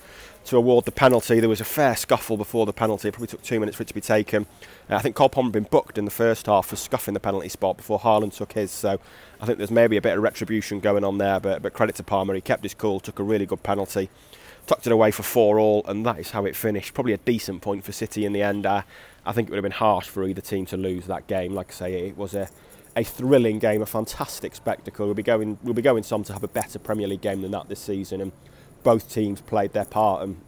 to 0.45 0.57
award 0.57 0.85
the 0.85 0.91
penalty. 0.91 1.39
There 1.39 1.49
was 1.49 1.61
a 1.61 1.65
fair 1.65 1.95
scuffle 1.95 2.37
before 2.37 2.65
the 2.65 2.73
penalty. 2.73 3.09
It 3.09 3.11
probably 3.11 3.27
took 3.27 3.43
two 3.43 3.59
minutes 3.59 3.77
for 3.77 3.83
it 3.83 3.87
to 3.87 3.93
be 3.93 4.01
taken. 4.01 4.45
Uh, 4.89 4.95
I 4.95 4.99
think 4.99 5.15
Cole 5.15 5.29
Palmer 5.29 5.47
had 5.47 5.53
been 5.53 5.63
booked 5.63 5.97
in 5.97 6.05
the 6.05 6.11
first 6.11 6.45
half 6.45 6.67
for 6.67 6.77
scuffing 6.77 7.13
the 7.13 7.19
penalty 7.19 7.49
spot 7.49 7.77
before 7.77 7.99
Haaland 7.99 8.33
took 8.33 8.53
his. 8.53 8.71
So 8.71 8.99
I 9.41 9.45
think 9.45 9.57
there's 9.57 9.71
maybe 9.71 9.97
a 9.97 10.01
bit 10.01 10.17
of 10.17 10.23
retribution 10.23 10.79
going 10.79 11.03
on 11.03 11.17
there. 11.17 11.39
But, 11.39 11.61
but 11.61 11.73
credit 11.73 11.95
to 11.95 12.03
Palmer, 12.03 12.33
he 12.33 12.41
kept 12.41 12.63
his 12.63 12.73
cool, 12.73 13.01
took 13.01 13.19
a 13.19 13.23
really 13.23 13.45
good 13.45 13.61
penalty, 13.61 14.09
tucked 14.67 14.87
it 14.87 14.93
away 14.93 15.11
for 15.11 15.23
four 15.23 15.59
all, 15.59 15.83
and 15.85 16.05
that 16.05 16.17
is 16.17 16.31
how 16.31 16.45
it 16.45 16.55
finished. 16.55 16.93
Probably 16.93 17.13
a 17.13 17.17
decent 17.17 17.61
point 17.61 17.83
for 17.83 17.91
City 17.91 18.25
in 18.25 18.31
the 18.31 18.41
end. 18.41 18.65
Uh, 18.65 18.83
I 19.25 19.33
think 19.33 19.49
it 19.49 19.51
would 19.51 19.57
have 19.57 19.63
been 19.63 19.71
harsh 19.73 20.07
for 20.07 20.25
either 20.25 20.39
team 20.39 20.65
to 20.67 20.77
lose 20.77 21.07
that 21.07 21.27
game. 21.27 21.53
Like 21.53 21.71
I 21.71 21.73
say, 21.73 21.93
it 22.07 22.17
was 22.17 22.33
a 22.33 22.47
a 22.97 23.03
thrilling 23.03 23.59
game, 23.59 23.81
a 23.81 23.85
fantastic 23.85 24.55
spectacle. 24.55 25.05
We'll 25.05 25.15
be 25.15 25.23
going 25.23 25.59
we'll 25.63 25.75
be 25.75 25.83
going 25.83 26.03
some 26.03 26.23
to 26.23 26.33
have 26.33 26.43
a 26.43 26.47
better 26.47 26.79
Premier 26.79 27.07
League 27.07 27.21
game 27.21 27.43
than 27.43 27.51
that 27.51 27.69
this 27.69 27.79
season, 27.79 28.19
and 28.19 28.31
both 28.83 29.13
teams 29.13 29.39
played 29.39 29.73
their 29.73 29.85
part. 29.85 30.23
And 30.23 30.41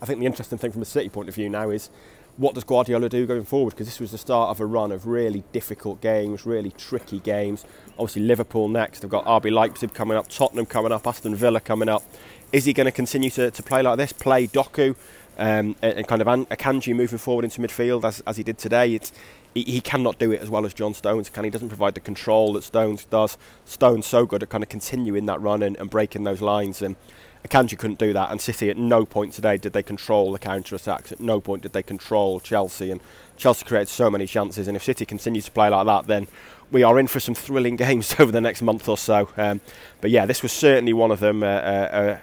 I 0.00 0.06
think 0.06 0.18
the 0.18 0.26
interesting 0.26 0.58
thing 0.58 0.72
from 0.72 0.82
a 0.82 0.86
City 0.86 1.10
point 1.10 1.28
of 1.28 1.34
view 1.34 1.50
now 1.50 1.68
is 1.68 1.90
what 2.38 2.54
does 2.54 2.64
Guardiola 2.64 3.10
do 3.10 3.26
going 3.26 3.44
forward? 3.44 3.70
Because 3.70 3.86
this 3.86 4.00
was 4.00 4.12
the 4.12 4.18
start 4.18 4.48
of 4.48 4.60
a 4.60 4.66
run 4.66 4.92
of 4.92 5.06
really 5.06 5.44
difficult 5.52 6.00
games, 6.00 6.46
really 6.46 6.70
tricky 6.70 7.18
games. 7.18 7.66
Obviously, 7.98 8.22
Liverpool 8.22 8.68
next. 8.68 9.00
They've 9.00 9.10
got 9.10 9.26
RB 9.26 9.52
Leipzig 9.52 9.92
coming 9.92 10.16
up, 10.16 10.26
Tottenham 10.28 10.64
coming 10.64 10.90
up, 10.90 11.06
Aston 11.06 11.34
Villa 11.34 11.60
coming 11.60 11.90
up. 11.90 12.02
Is 12.50 12.64
he 12.64 12.72
going 12.72 12.86
to 12.86 12.92
continue 12.92 13.28
to, 13.30 13.50
to 13.50 13.62
play 13.62 13.82
like 13.82 13.98
this? 13.98 14.12
Play 14.14 14.46
Doku 14.46 14.96
um, 15.36 15.76
and, 15.82 16.08
kind 16.08 16.22
of 16.22 16.28
Akanji 16.48 16.96
moving 16.96 17.18
forward 17.18 17.44
into 17.44 17.60
midfield 17.60 18.04
as, 18.04 18.20
as 18.20 18.38
he 18.38 18.42
did 18.42 18.56
today? 18.56 18.94
It's, 18.94 19.12
he, 19.54 19.62
he 19.62 19.80
cannot 19.80 20.18
do 20.18 20.32
it 20.32 20.40
as 20.40 20.48
well 20.48 20.64
as 20.64 20.74
John 20.74 20.94
Stones 20.94 21.28
can. 21.28 21.44
He 21.44 21.50
doesn't 21.50 21.68
provide 21.68 21.94
the 21.94 22.00
control 22.00 22.52
that 22.54 22.64
Stones 22.64 23.04
does. 23.06 23.36
Stones 23.64 24.06
so 24.06 24.26
good 24.26 24.42
at 24.42 24.48
kind 24.48 24.62
of 24.62 24.68
continuing 24.68 25.26
that 25.26 25.40
run 25.40 25.62
and, 25.62 25.76
and 25.76 25.90
breaking 25.90 26.24
those 26.24 26.40
lines. 26.40 26.82
And 26.82 26.96
Akanji 27.46 27.78
couldn't 27.78 27.98
do 27.98 28.12
that, 28.12 28.30
and 28.30 28.40
City 28.40 28.68
at 28.68 28.76
no 28.76 29.06
point 29.06 29.32
today 29.32 29.56
did 29.56 29.72
they 29.72 29.82
control 29.82 30.32
the 30.32 30.38
counter 30.38 30.76
attacks. 30.76 31.10
At 31.10 31.20
no 31.20 31.40
point 31.40 31.62
did 31.62 31.72
they 31.72 31.82
control 31.82 32.38
Chelsea, 32.38 32.90
and 32.90 33.00
Chelsea 33.36 33.64
created 33.64 33.88
so 33.88 34.10
many 34.10 34.26
chances. 34.26 34.68
And 34.68 34.76
if 34.76 34.84
City 34.84 35.06
continues 35.06 35.46
to 35.46 35.50
play 35.50 35.68
like 35.70 35.86
that, 35.86 36.06
then 36.06 36.28
we 36.70 36.82
are 36.82 36.98
in 36.98 37.06
for 37.06 37.18
some 37.18 37.34
thrilling 37.34 37.76
games 37.76 38.14
over 38.18 38.30
the 38.30 38.40
next 38.40 38.62
month 38.62 38.88
or 38.88 38.98
so. 38.98 39.30
Um, 39.36 39.60
but 40.00 40.10
yeah, 40.10 40.26
this 40.26 40.42
was 40.42 40.52
certainly 40.52 40.92
one 40.92 41.10
of 41.10 41.20
them. 41.20 41.42
Uh, 41.42 41.46
uh, 41.46 42.18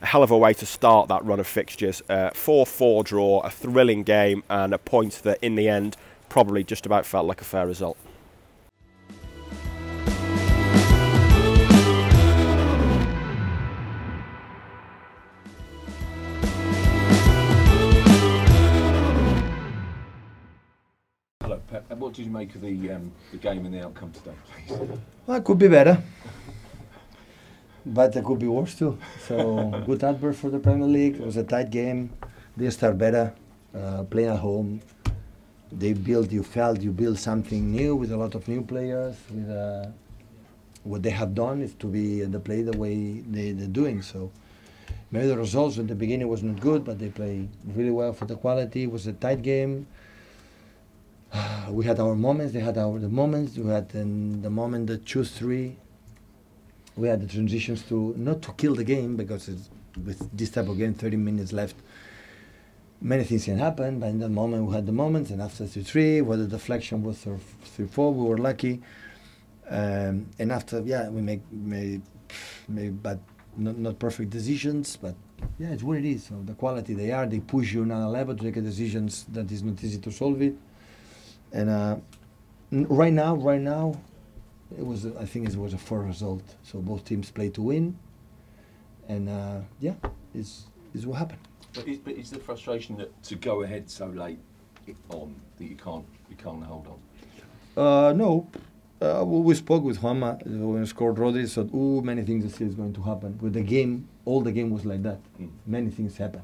a 0.00 0.06
hell 0.06 0.24
of 0.24 0.32
a 0.32 0.38
way 0.38 0.52
to 0.52 0.66
start 0.66 1.08
that 1.08 1.24
run 1.24 1.38
of 1.38 1.46
fixtures. 1.46 2.02
4 2.34 2.62
uh, 2.62 2.64
4 2.64 3.04
draw, 3.04 3.40
a 3.40 3.50
thrilling 3.50 4.02
game, 4.02 4.42
and 4.50 4.74
a 4.74 4.78
point 4.78 5.20
that 5.22 5.38
in 5.40 5.54
the 5.54 5.68
end 5.68 5.96
probably 6.32 6.64
just 6.64 6.86
about 6.86 7.04
felt 7.04 7.26
like 7.26 7.42
a 7.42 7.44
fair 7.44 7.66
result. 7.66 7.98
Hello, 21.42 21.60
Pep, 21.68 21.90
what 21.98 22.14
did 22.14 22.24
you 22.24 22.32
make 22.32 22.54
of 22.54 22.62
the 22.62 22.92
um, 22.92 23.12
the 23.30 23.36
game 23.36 23.66
and 23.66 23.74
the 23.74 23.84
outcome 23.84 24.10
today, 24.12 24.32
please? 24.66 24.78
Well, 25.26 25.36
it 25.36 25.44
could 25.44 25.58
be 25.58 25.68
better, 25.68 26.02
but 27.84 28.16
it 28.16 28.24
could 28.24 28.38
be 28.38 28.46
worse 28.46 28.74
too. 28.74 28.96
So 29.28 29.82
good 29.86 30.02
advert 30.02 30.36
for 30.36 30.48
the 30.48 30.58
Premier 30.58 30.88
League. 30.88 31.16
It 31.16 31.26
was 31.26 31.36
a 31.36 31.44
tight 31.44 31.68
game. 31.68 32.08
They 32.56 32.70
start 32.70 32.96
better, 32.96 33.34
uh, 33.76 34.04
playing 34.04 34.30
at 34.30 34.38
home. 34.38 34.80
They 35.78 35.92
build. 35.92 36.32
You 36.32 36.42
felt 36.42 36.80
you 36.80 36.92
build 36.92 37.18
something 37.18 37.70
new 37.70 37.96
with 37.96 38.12
a 38.12 38.16
lot 38.16 38.34
of 38.34 38.46
new 38.48 38.62
players. 38.62 39.16
With 39.30 39.50
uh, 39.50 39.86
what 40.84 41.02
they 41.02 41.10
have 41.10 41.34
done 41.34 41.62
is 41.62 41.74
to 41.74 41.86
be 41.86 42.22
the 42.22 42.40
play 42.40 42.62
the 42.62 42.76
way 42.76 43.20
they, 43.20 43.52
they're 43.52 43.66
doing. 43.68 44.02
So 44.02 44.30
maybe 45.10 45.26
the 45.26 45.36
results 45.36 45.78
at 45.78 45.88
the 45.88 45.94
beginning 45.94 46.28
was 46.28 46.42
not 46.42 46.60
good, 46.60 46.84
but 46.84 46.98
they 46.98 47.08
play 47.08 47.48
really 47.64 47.90
well 47.90 48.12
for 48.12 48.26
the 48.26 48.36
quality. 48.36 48.84
It 48.84 48.90
was 48.90 49.06
a 49.06 49.12
tight 49.12 49.42
game. 49.42 49.86
we 51.70 51.84
had 51.84 52.00
our 52.00 52.14
moments. 52.14 52.52
They 52.52 52.60
had 52.60 52.78
our 52.78 52.98
the 52.98 53.08
moments. 53.08 53.56
We 53.56 53.70
had 53.70 53.88
the 53.90 54.04
moment 54.04 54.86
that 54.88 55.04
choose 55.04 55.32
three. 55.32 55.76
We 56.96 57.08
had 57.08 57.22
the 57.22 57.26
transitions 57.26 57.82
to 57.84 58.14
not 58.16 58.42
to 58.42 58.52
kill 58.52 58.74
the 58.74 58.84
game 58.84 59.16
because 59.16 59.48
with 60.04 60.28
this 60.36 60.50
type 60.50 60.68
of 60.68 60.78
game, 60.78 60.94
30 60.94 61.16
minutes 61.16 61.52
left, 61.52 61.76
many 63.02 63.24
things 63.24 63.44
can 63.44 63.58
happen. 63.58 63.98
But 63.98 64.10
in 64.10 64.18
that 64.20 64.30
moment, 64.30 64.66
we 64.66 64.74
had 64.74 64.86
the 64.86 64.92
moments, 64.92 65.30
and 65.30 65.42
after 65.42 65.66
two 65.66 65.82
three, 65.82 66.20
whether 66.20 66.44
the 66.44 66.56
deflection 66.56 67.02
was 67.02 67.26
three 67.64 67.86
four, 67.86 68.14
we 68.14 68.24
were 68.24 68.38
lucky. 68.38 68.80
Um, 69.68 70.28
and 70.38 70.52
after, 70.52 70.80
yeah, 70.80 71.08
we 71.08 71.22
make 71.22 71.40
made, 71.50 72.02
bad, 73.02 73.20
not, 73.56 73.78
not 73.78 73.98
perfect 73.98 74.30
decisions, 74.30 74.96
but 74.96 75.14
yeah, 75.58 75.70
it's 75.70 75.82
what 75.82 75.98
it 75.98 76.04
is. 76.04 76.24
So 76.24 76.42
the 76.44 76.54
quality 76.54 76.94
they 76.94 77.10
are, 77.10 77.26
they 77.26 77.40
push 77.40 77.72
you 77.72 77.82
another 77.82 78.06
level 78.06 78.36
to 78.36 78.42
take 78.42 78.62
decisions 78.62 79.24
that 79.32 79.50
is 79.50 79.62
not 79.62 79.82
easy 79.82 79.98
to 79.98 80.10
solve 80.10 80.42
it. 80.42 80.54
And 81.52 81.70
uh, 81.70 81.96
right 82.70 83.12
now, 83.12 83.36
right 83.36 83.60
now, 83.60 83.98
it 84.76 84.84
was 84.84 85.06
I 85.06 85.24
think 85.24 85.48
it 85.48 85.56
was 85.56 85.74
a 85.74 85.78
fair 85.78 86.00
result. 86.00 86.42
So 86.62 86.80
both 86.80 87.04
teams 87.04 87.30
played 87.30 87.54
to 87.54 87.62
win, 87.62 87.98
and 89.08 89.28
uh, 89.28 89.60
yeah, 89.80 89.94
it's 90.34 90.66
is 90.94 91.06
what 91.06 91.18
happened. 91.18 91.40
But 91.74 91.88
is, 91.88 91.98
but 91.98 92.14
is 92.14 92.30
the 92.30 92.38
frustration 92.38 92.96
that 92.98 93.22
to 93.24 93.34
go 93.36 93.62
ahead 93.62 93.88
so 93.90 94.06
late 94.06 94.38
on 95.08 95.34
that 95.58 95.64
you 95.64 95.76
can't 95.76 96.04
you 96.28 96.36
can't 96.36 96.62
hold 96.62 96.86
on? 96.86 96.98
Uh, 97.82 98.12
no. 98.12 98.48
Uh, 99.00 99.24
we 99.24 99.54
spoke 99.54 99.82
with 99.82 99.98
Juanma 99.98 100.34
uh, 100.34 100.66
when 100.66 100.80
we 100.80 100.86
scored 100.86 101.16
Rodri. 101.16 101.48
Said, 101.48 101.70
"Oh, 101.74 102.00
many 102.02 102.22
things 102.22 102.44
are 102.44 102.54
still 102.54 102.68
going 102.68 102.92
to 102.92 103.02
happen." 103.02 103.38
With 103.40 103.54
the 103.54 103.62
game, 103.62 104.08
all 104.24 104.42
the 104.42 104.52
game 104.52 104.70
was 104.70 104.84
like 104.84 105.02
that. 105.02 105.18
Mm. 105.40 105.50
Many 105.66 105.90
things 105.90 106.16
happen. 106.16 106.42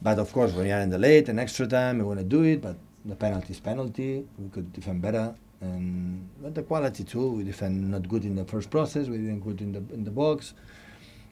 But 0.00 0.18
of 0.18 0.32
course, 0.32 0.52
when 0.52 0.66
you're 0.68 0.78
in 0.78 0.90
the 0.90 0.98
late 0.98 1.28
and 1.28 1.40
extra 1.40 1.66
time, 1.66 1.98
you 1.98 2.06
want 2.06 2.20
to 2.20 2.24
do 2.24 2.44
it. 2.44 2.62
But 2.62 2.76
the 3.04 3.16
penalty 3.16 3.52
is 3.54 3.60
penalty. 3.60 4.24
We 4.38 4.48
could 4.50 4.72
defend 4.72 5.02
better, 5.02 5.34
and 5.60 6.28
but 6.40 6.54
the 6.54 6.62
quality 6.62 7.02
too. 7.02 7.32
We 7.32 7.44
defend 7.44 7.90
not 7.90 8.08
good 8.08 8.24
in 8.24 8.36
the 8.36 8.44
first 8.44 8.70
process. 8.70 9.08
We 9.08 9.16
didn't 9.16 9.40
good 9.40 9.60
in 9.60 9.72
the 9.72 9.82
in 9.92 10.04
the 10.04 10.12
box. 10.12 10.54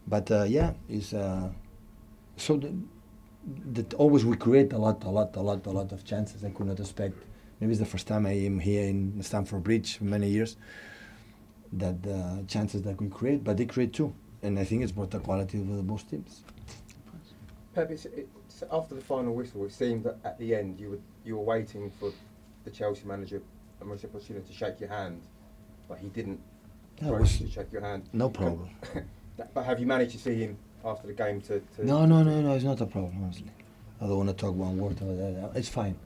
But 0.09 0.31
uh, 0.31 0.45
yeah, 0.45 0.73
it's 0.89 1.13
uh, 1.15 1.51
so 2.37 2.57
the, 2.57 2.73
that 3.73 3.95
always 3.95 4.25
we 4.25 4.37
create 4.37 4.73
a 4.73 4.79
lot, 4.79 5.05
a 5.05 5.09
lot, 5.09 5.35
a 5.37 5.41
lot, 5.41 5.67
a 5.67 5.71
lot 5.71 5.93
of 5.93 6.05
chances. 6.05 6.45
I 6.45 6.51
could 6.51 6.67
not 6.67 6.81
expect. 6.81 7.15
Maybe 7.61 7.73
it's 7.73 7.81
the 7.81 7.87
first 7.87 8.07
time 8.07 8.27
I 8.27 8.33
am 8.33 8.59
here 8.59 8.85
in 8.85 9.23
Stamford 9.23 9.63
Bridge 9.65 9.97
for 9.99 10.05
many 10.05 10.29
years. 10.29 10.57
That 11.73 12.03
the 12.03 12.45
chances 12.47 12.83
that 12.83 13.01
we 13.01 13.09
create, 13.09 13.43
but 13.43 13.57
they 13.57 13.67
create 13.67 13.93
too, 13.93 14.15
and 14.43 14.59
I 14.59 14.65
think 14.65 14.83
it's 14.83 14.93
about 14.93 15.11
the 15.11 15.19
quality 15.19 15.59
of 15.59 15.67
the 15.69 15.83
both 15.83 16.09
teams. 16.09 16.43
Pep, 17.75 17.91
it's, 17.91 18.05
it's 18.07 18.63
after 18.71 18.95
the 18.95 19.01
final 19.01 19.35
whistle, 19.35 19.65
it 19.65 19.73
seemed 19.73 20.05
that 20.05 20.17
at 20.25 20.39
the 20.39 20.55
end 20.55 20.79
you 20.79 20.91
were 20.91 20.99
you 21.25 21.37
were 21.37 21.43
waiting 21.45 21.91
for 21.99 22.13
the 22.65 22.71
Chelsea 22.71 23.05
manager 23.05 23.43
Mauricio 23.83 24.07
Pochettino 24.09 24.47
to 24.47 24.53
shake 24.53 24.81
your 24.81 24.89
hand, 24.89 25.21
but 25.89 25.99
he 25.99 26.09
didn't 26.09 26.41
That 27.03 27.13
was 27.13 27.37
to 27.39 27.49
shake 27.51 27.73
your 27.73 27.83
hand. 27.83 28.09
no 28.13 28.29
problem. 28.31 28.71
But 29.55 29.65
have 29.67 29.79
you 29.81 29.87
managed 29.87 30.13
to 30.13 30.19
see 30.19 30.37
him 30.37 30.57
after 30.87 31.07
the 31.09 31.13
game 31.13 31.41
to? 31.43 31.61
to 31.61 31.85
No, 31.85 32.07
no, 32.07 32.23
no, 32.23 32.41
no. 32.41 32.55
It's 32.55 32.65
not 32.65 32.81
a 32.81 32.87
problem, 32.87 33.23
honestly. 33.23 33.51
I 34.01 34.07
don't 34.07 34.17
want 34.17 34.29
to 34.29 34.35
talk 34.35 34.55
one 34.55 34.79
word 34.79 35.01
about 35.01 35.53
that. 35.53 35.59
It's 35.59 35.69
fine. 35.69 35.97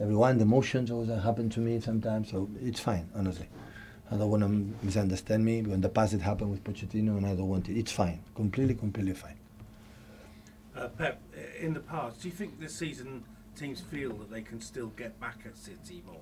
Everyone, 0.00 0.36
the 0.36 0.42
emotions 0.42 0.90
always 0.90 1.08
happen 1.08 1.48
to 1.50 1.60
me 1.60 1.80
sometimes, 1.80 2.30
so 2.30 2.48
it's 2.60 2.80
fine, 2.80 3.08
honestly. 3.14 3.48
I 4.10 4.16
don't 4.16 4.30
want 4.30 4.42
to 4.42 4.84
misunderstand 4.84 5.44
me. 5.44 5.58
In 5.60 5.80
the 5.80 5.88
past, 5.88 6.12
it 6.12 6.20
happened 6.20 6.50
with 6.50 6.62
Pochettino, 6.64 7.16
and 7.16 7.26
I 7.26 7.34
don't 7.34 7.48
want 7.48 7.68
it. 7.68 7.78
It's 7.78 7.92
fine, 7.92 8.20
completely, 8.34 8.74
completely 8.74 9.14
fine. 9.14 9.36
Uh, 10.76 10.88
Pep, 10.88 11.20
in 11.58 11.72
the 11.72 11.80
past, 11.80 12.20
do 12.20 12.28
you 12.28 12.34
think 12.34 12.60
this 12.60 12.74
season 12.74 13.24
teams 13.56 13.80
feel 13.80 14.12
that 14.14 14.30
they 14.30 14.42
can 14.42 14.60
still 14.60 14.88
get 14.88 15.18
back 15.18 15.38
at 15.46 15.56
City 15.56 16.02
more? 16.06 16.20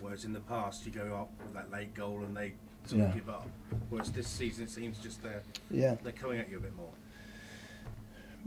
Whereas 0.00 0.24
in 0.24 0.32
the 0.32 0.40
past, 0.40 0.84
you 0.84 0.92
go 0.92 1.16
up 1.16 1.30
with 1.42 1.54
that 1.54 1.70
late 1.70 1.94
goal 1.94 2.22
and 2.22 2.36
they 2.36 2.52
sort 2.84 3.02
of 3.02 3.14
give 3.14 3.28
up. 3.28 3.48
Whereas 3.88 4.12
this 4.12 4.28
season, 4.28 4.64
it 4.64 4.70
seems 4.70 4.98
just 4.98 5.22
they're 5.22 5.42
Yeah. 5.70 5.96
they're 6.02 6.12
coming 6.12 6.38
at 6.38 6.50
you 6.50 6.58
a 6.58 6.60
bit 6.60 6.76
more. 6.76 6.90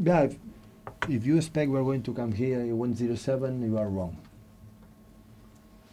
Yeah, 0.03 0.21
if, 0.21 0.35
if 1.07 1.25
you 1.27 1.37
expect 1.37 1.69
we're 1.69 1.83
going 1.83 2.01
to 2.03 2.13
come 2.13 2.31
here, 2.31 2.65
you 2.65 2.75
win 2.75 2.95
0 2.95 3.15
7, 3.15 3.61
you 3.61 3.77
are 3.77 3.87
wrong. 3.87 4.17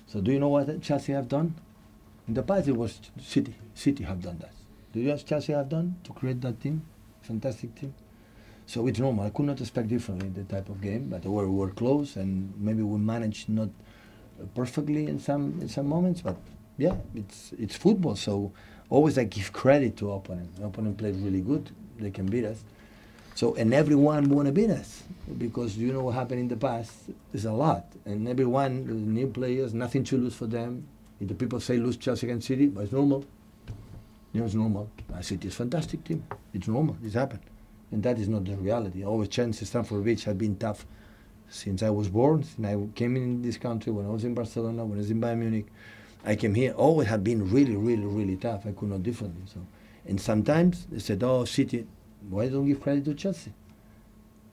So, 0.06 0.22
do 0.22 0.32
you 0.32 0.38
know 0.38 0.48
what 0.48 0.80
Chelsea 0.80 1.12
have 1.12 1.28
done? 1.28 1.54
In 2.26 2.32
the 2.32 2.42
past, 2.42 2.68
it 2.68 2.76
was 2.76 3.00
City. 3.20 3.54
City 3.74 4.04
have 4.04 4.22
done 4.22 4.38
that. 4.38 4.52
Do 4.92 5.00
you 5.00 5.08
know 5.08 5.14
what 5.14 5.26
Chelsea 5.26 5.52
have 5.52 5.68
done 5.68 5.96
to 6.04 6.12
create 6.14 6.40
that 6.40 6.58
team? 6.60 6.82
Fantastic 7.20 7.74
team. 7.74 7.92
So, 8.64 8.86
it's 8.86 8.98
normal. 8.98 9.26
I 9.26 9.30
could 9.30 9.44
not 9.44 9.60
expect 9.60 9.88
differently 9.88 10.30
the 10.30 10.44
type 10.44 10.70
of 10.70 10.80
game, 10.80 11.10
but 11.10 11.24
we 11.26 11.46
were, 11.46 11.70
close 11.70 12.16
and 12.16 12.54
maybe 12.56 12.82
we 12.82 12.98
managed 12.98 13.50
not 13.50 13.68
perfectly 14.54 15.06
in 15.06 15.18
some 15.18 15.58
in 15.60 15.68
some 15.68 15.86
moments, 15.86 16.22
but 16.22 16.36
yeah, 16.78 16.94
it's 17.14 17.52
it's 17.58 17.76
football. 17.76 18.16
So, 18.16 18.52
always 18.88 19.18
I 19.18 19.24
give 19.24 19.52
credit 19.52 19.98
to 19.98 20.12
opponent. 20.12 20.56
The 20.56 20.64
opponent 20.64 20.96
played 20.96 21.16
really 21.16 21.42
good. 21.42 21.70
They 21.98 22.10
can 22.10 22.24
beat 22.24 22.46
us. 22.46 22.64
So 23.38 23.54
and 23.54 23.72
everyone 23.72 24.30
want 24.30 24.46
to 24.46 24.52
beat 24.52 24.70
us 24.70 25.04
because 25.38 25.78
you 25.78 25.92
know 25.92 26.02
what 26.02 26.16
happened 26.16 26.40
in 26.40 26.48
the 26.48 26.56
past 26.56 26.92
is 27.32 27.44
a 27.44 27.52
lot, 27.52 27.86
and 28.04 28.26
everyone 28.26 28.84
new 29.14 29.28
players 29.28 29.72
nothing 29.72 30.02
to 30.10 30.16
lose 30.18 30.34
for 30.34 30.48
them. 30.48 30.88
If 31.20 31.28
the 31.28 31.36
people 31.36 31.60
say 31.60 31.76
lose 31.76 31.96
Chelsea 31.96 32.26
against 32.26 32.48
City, 32.48 32.66
but 32.66 32.80
it's 32.80 32.92
normal. 32.92 33.24
You 34.32 34.40
know 34.40 34.46
it's 34.46 34.56
normal. 34.56 34.90
Uh, 35.14 35.22
City 35.22 35.46
is 35.46 35.54
fantastic 35.54 36.02
team. 36.02 36.24
It's 36.52 36.66
normal. 36.66 36.96
It's 37.04 37.14
happened, 37.14 37.42
and 37.92 38.02
that 38.02 38.18
is 38.18 38.28
not 38.28 38.44
the 38.44 38.56
reality. 38.56 39.04
Always 39.04 39.28
Chelsea, 39.28 39.64
Stamford 39.66 40.02
Bridge 40.02 40.24
have 40.24 40.36
been 40.36 40.56
tough 40.56 40.84
since 41.48 41.84
I 41.84 41.90
was 41.90 42.08
born. 42.08 42.42
Since 42.42 42.66
I 42.66 42.76
came 42.96 43.14
in 43.14 43.40
this 43.40 43.56
country 43.56 43.92
when 43.92 44.04
I 44.04 44.08
was 44.08 44.24
in 44.24 44.34
Barcelona, 44.34 44.84
when 44.84 44.98
I 44.98 45.02
was 45.02 45.12
in 45.12 45.20
Bayern 45.20 45.38
Munich, 45.38 45.66
I 46.24 46.34
came 46.34 46.56
here. 46.56 46.72
Always 46.72 47.06
have 47.06 47.22
been 47.22 47.48
really, 47.48 47.76
really, 47.76 48.04
really 48.04 48.34
tough. 48.34 48.66
I 48.66 48.72
could 48.72 48.88
not 48.88 49.04
differently. 49.04 49.42
So, 49.46 49.64
and 50.06 50.20
sometimes 50.20 50.86
they 50.90 50.98
said, 50.98 51.22
"Oh, 51.22 51.44
City." 51.44 51.86
Why 52.28 52.48
don't 52.48 52.66
give 52.66 52.80
credit 52.80 53.04
to 53.06 53.14
Chelsea? 53.14 53.52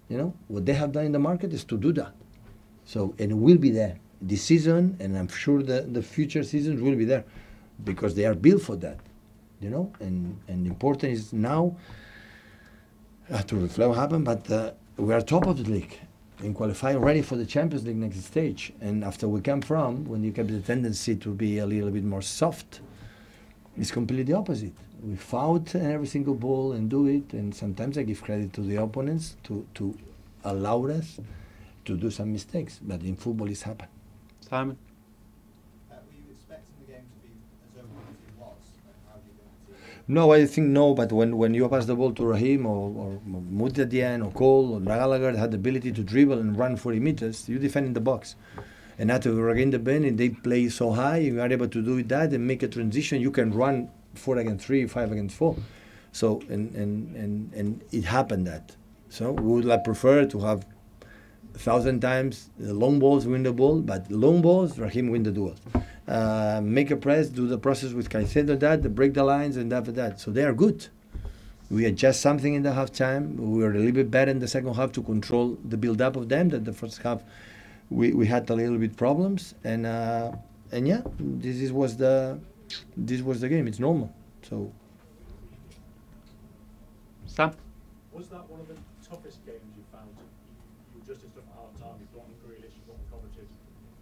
You 0.10 0.18
know 0.18 0.34
what 0.48 0.66
they 0.66 0.74
have 0.74 0.92
done 0.92 1.06
in 1.06 1.12
the 1.12 1.20
market 1.20 1.54
is 1.54 1.64
to 1.66 1.78
do 1.78 1.92
that. 1.94 2.14
So 2.86 3.16
and 3.18 3.32
it 3.32 3.36
will 3.36 3.58
be 3.58 3.72
there 3.72 3.98
this 4.22 4.44
season, 4.44 4.98
and 5.00 5.18
I'm 5.18 5.28
sure 5.28 5.62
the 5.64 5.82
the 5.82 6.02
future 6.02 6.44
seasons 6.44 6.82
will 6.82 6.96
be 6.96 7.06
there 7.06 7.26
because 7.84 8.16
they 8.16 8.26
are 8.26 8.36
built 8.36 8.62
for 8.62 8.76
that. 8.78 9.00
You 9.60 9.70
know, 9.70 9.92
and 10.00 10.38
and 10.48 10.68
important 10.68 11.14
is 11.14 11.34
now 11.34 11.76
uh, 13.32 13.42
to 13.44 13.56
reflect 13.56 13.90
what 13.90 13.98
happened, 13.98 14.26
but 14.26 14.52
uh, 14.52 14.72
we 14.98 15.14
are 15.14 15.22
top 15.22 15.48
of 15.48 15.64
the 15.64 15.70
league 15.70 16.00
in 16.44 16.54
qualifying, 16.54 17.00
ready 17.00 17.22
for 17.22 17.36
the 17.36 17.46
Champions 17.46 17.86
League 17.86 17.96
next 17.96 18.24
stage. 18.24 18.74
And 18.82 19.04
after 19.04 19.28
we 19.28 19.42
come 19.42 19.62
from, 19.62 20.06
when 20.06 20.24
you 20.24 20.32
get 20.32 20.48
the 20.48 20.60
tendency 20.60 21.16
to 21.16 21.30
be 21.30 21.60
a 21.60 21.66
little 21.66 21.90
bit 21.90 22.04
more 22.04 22.22
soft, 22.22 22.82
it's 23.78 23.92
completely 23.92 24.34
opposite. 24.34 24.74
We 25.06 25.16
fight 25.16 25.76
every 25.76 26.08
single 26.08 26.34
ball 26.34 26.72
and 26.72 26.90
do 26.90 27.06
it, 27.06 27.34
and 27.34 27.54
sometimes 27.54 27.96
I 27.96 28.04
give 28.04 28.24
credit 28.24 28.54
to 28.54 28.62
the 28.62 28.78
opponents 28.78 29.38
to, 29.44 29.64
to 29.76 29.96
allow 30.44 30.88
us 30.88 31.20
to 31.86 31.96
do 31.96 32.10
some 32.10 32.34
mistakes. 32.34 32.80
But 32.82 33.04
in 33.04 33.16
football, 33.16 33.48
it's 33.48 33.62
happened. 33.62 33.90
Simon? 34.40 34.78
Uh, 35.92 35.98
were 36.08 36.18
you 36.18 36.24
expecting 36.32 36.74
the 36.80 36.94
game 36.94 37.04
to 37.04 37.28
be 37.28 37.34
as 37.70 37.84
open 37.84 38.02
as 38.10 38.18
it 38.18 38.34
was? 38.40 38.58
And 38.88 38.96
how 39.08 39.18
do 39.18 39.28
you 39.28 39.38
think 39.38 39.68
the 39.68 39.76
team? 39.76 40.06
No, 40.08 40.34
I 40.34 40.46
think 40.48 40.68
no, 40.70 40.96
but 40.96 41.12
when, 41.12 41.38
when 41.38 41.54
you 41.54 41.70
pass 41.70 41.86
the 41.86 41.96
ball 41.96 42.12
to 42.14 42.26
Raheem 42.26 42.66
or, 42.66 42.90
or 42.90 43.22
Muti 43.28 43.84
at 43.84 43.92
the 43.92 44.02
end 44.02 44.24
or 44.24 44.32
Cole 44.32 44.74
or 44.74 44.80
Gallagher 44.80 45.38
had 45.38 45.52
the 45.52 45.58
ability 45.58 45.92
to 45.92 46.04
dribble 46.04 46.40
and 46.40 46.58
run 46.58 46.78
40 46.78 47.00
meters, 47.00 47.48
you 47.48 47.60
defend 47.60 47.86
in 47.86 47.94
the 47.94 48.02
box. 48.02 48.36
And 48.98 49.12
after 49.12 49.32
we 49.32 49.40
regain 49.40 49.70
the 49.70 49.78
bend 49.78 50.06
and 50.06 50.18
they 50.18 50.30
play 50.30 50.68
so 50.70 50.94
high, 50.94 51.18
you 51.18 51.40
are 51.42 51.52
able 51.52 51.68
to 51.68 51.82
do 51.84 52.02
that 52.02 52.34
and 52.34 52.48
make 52.48 52.64
a 52.64 52.68
transition, 52.68 53.22
you 53.22 53.30
can 53.30 53.52
run 53.52 53.90
four 54.18 54.38
against 54.38 54.66
three, 54.66 54.86
five 54.88 55.12
against 55.12 55.36
four. 55.36 55.56
So, 56.12 56.42
and, 56.50 56.74
and, 56.76 57.16
and, 57.16 57.54
and 57.54 57.84
it 57.92 58.06
happened 58.06 58.48
that. 58.48 58.76
So 59.10 59.32
we 59.32 59.54
would 59.54 59.66
like 59.66 59.84
prefer 59.84 60.26
to 60.26 60.40
have 60.40 60.66
a 61.54 61.58
thousand 61.58 62.02
times 62.02 62.50
the 62.58 62.74
long 62.74 63.00
balls 63.00 63.26
win 63.28 63.44
the 63.44 63.54
ball, 63.54 63.82
but 63.82 64.10
long 64.12 64.42
balls, 64.42 64.78
Raheem 64.78 65.10
win 65.10 65.24
the 65.24 65.32
duel. 65.32 65.56
Uh, 66.08 66.62
make 66.64 66.92
a 66.92 66.96
press, 66.96 67.30
do 67.30 67.48
the 67.48 67.58
process 67.58 67.94
with 67.94 68.10
Caicedo, 68.10 68.60
that, 68.60 68.96
break 68.96 69.14
the 69.14 69.24
lines, 69.24 69.58
and 69.58 69.72
after 69.74 69.92
that. 69.94 70.20
So 70.20 70.32
they 70.32 70.44
are 70.44 70.54
good. 70.54 70.88
We 71.70 71.86
adjust 71.86 72.22
something 72.22 72.54
in 72.54 72.64
the 72.64 72.74
half 72.74 72.92
time. 72.92 73.38
We 73.38 73.64
were 73.64 73.72
a 73.72 73.78
little 73.78 73.92
bit 73.92 74.12
better 74.12 74.30
in 74.30 74.40
the 74.40 74.48
second 74.48 74.76
half 74.76 74.92
to 74.94 75.02
control 75.02 75.58
the 75.68 75.78
build 75.78 76.02
up 76.02 76.16
of 76.16 76.30
them. 76.30 76.50
That 76.50 76.64
the 76.64 76.74
first 76.74 77.02
half 77.02 77.24
we, 77.90 78.14
we 78.14 78.28
had 78.28 78.50
a 78.50 78.54
little 78.54 78.78
bit 78.78 78.96
problems, 78.98 79.56
and 79.64 79.86
uh, 79.86 80.32
and 80.72 80.88
yeah, 80.88 81.02
this 81.20 81.58
is 81.58 81.72
was 81.72 81.98
the 81.98 82.40
this 82.98 83.22
was 83.22 83.42
the 83.42 83.50
game. 83.50 83.68
It's 83.68 83.80
normal. 83.80 84.14
So 84.44 84.72
Sam? 87.28 87.52
Was 88.14 88.28
that 88.30 88.50
one 88.50 88.62
of 88.62 88.68
the 88.68 88.76
toughest 89.08 89.46
games 89.46 89.60
you 89.76 89.84
found? 89.92 90.08
You, 90.16 90.24
you 90.96 91.00
were 91.02 91.06
just 91.06 91.26
as 91.26 91.32
tough 91.36 91.44
at 91.52 91.56
half 91.60 91.72
time, 91.82 92.00
you 92.00 92.08
brought 92.14 92.28
in 92.32 92.36
Grealish, 92.48 92.72
you 92.72 92.84
brought 92.88 93.00
in 93.04 93.08
Kovacic. 93.12 93.50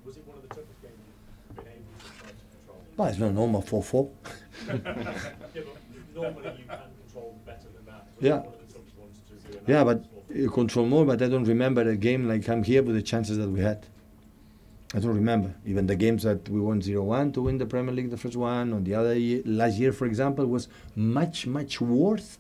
Was 0.06 0.18
it 0.18 0.28
one 0.28 0.38
of 0.38 0.44
the 0.44 0.50
toughest 0.50 0.82
games 0.82 0.94
you've 1.02 1.58
been 1.58 1.74
able 1.74 1.90
to 1.98 2.10
try 2.20 2.30
to 2.30 2.46
control? 2.54 2.82
but 2.96 3.10
it's 3.10 3.20
not 3.20 3.34
normal 3.34 3.62
four 3.62 3.82
four. 3.82 4.10
yeah, 4.68 4.76
but 4.78 5.78
normally 6.14 6.52
you 6.60 6.66
can 6.70 6.90
control 7.02 7.40
better 7.46 7.68
than 7.76 7.86
that. 7.88 8.06
Was 8.16 8.22
Yeah. 8.22 8.38
it 8.38 8.46
one 8.46 8.54
of 8.54 8.62
the 8.68 8.74
toughest 8.74 8.98
ones 8.98 9.18
to 9.30 9.34
do? 9.34 9.58
in 9.58 9.66
that 9.66 9.72
Yeah, 9.72 9.84
but 9.84 10.06
you 10.30 10.50
control 10.52 10.86
more. 10.86 11.06
But 11.06 11.22
I 11.24 11.28
don't 11.28 11.46
remember 11.46 11.82
a 11.82 11.96
game 11.98 12.28
like 12.28 12.48
I'm 12.50 12.64
here 12.64 12.84
with 12.84 12.96
the 12.96 13.02
chances 13.02 13.38
that 13.38 13.50
we 13.50 13.62
had. 13.62 13.88
I 14.94 15.00
don't 15.00 15.16
remember 15.16 15.56
even 15.66 15.88
the 15.88 15.96
games 15.96 16.24
that 16.24 16.48
we 16.50 16.60
won 16.60 16.80
0-1 16.80 17.34
to 17.34 17.42
win 17.42 17.58
the 17.58 17.66
Premier 17.66 17.94
League, 17.94 18.12
the 18.12 18.18
first 18.18 18.36
one, 18.36 18.74
or 18.74 18.80
the 18.80 18.94
other 18.94 19.18
year, 19.18 19.42
last 19.44 19.78
year, 19.78 19.92
for 19.92 20.06
example, 20.06 20.46
was 20.46 20.68
much 20.96 21.48
much 21.48 21.82
worse 21.82 22.38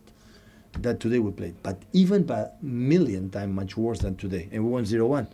than 0.79 0.97
today 0.99 1.19
we 1.19 1.31
played. 1.31 1.55
But 1.63 1.81
even 1.93 2.23
by 2.23 2.49
million 2.61 3.29
times 3.31 3.53
much 3.53 3.75
worse 3.75 3.99
than 3.99 4.15
today, 4.17 4.49
and 4.51 4.63
we 4.63 4.69
won 4.69 4.83
0-1. 4.83 5.27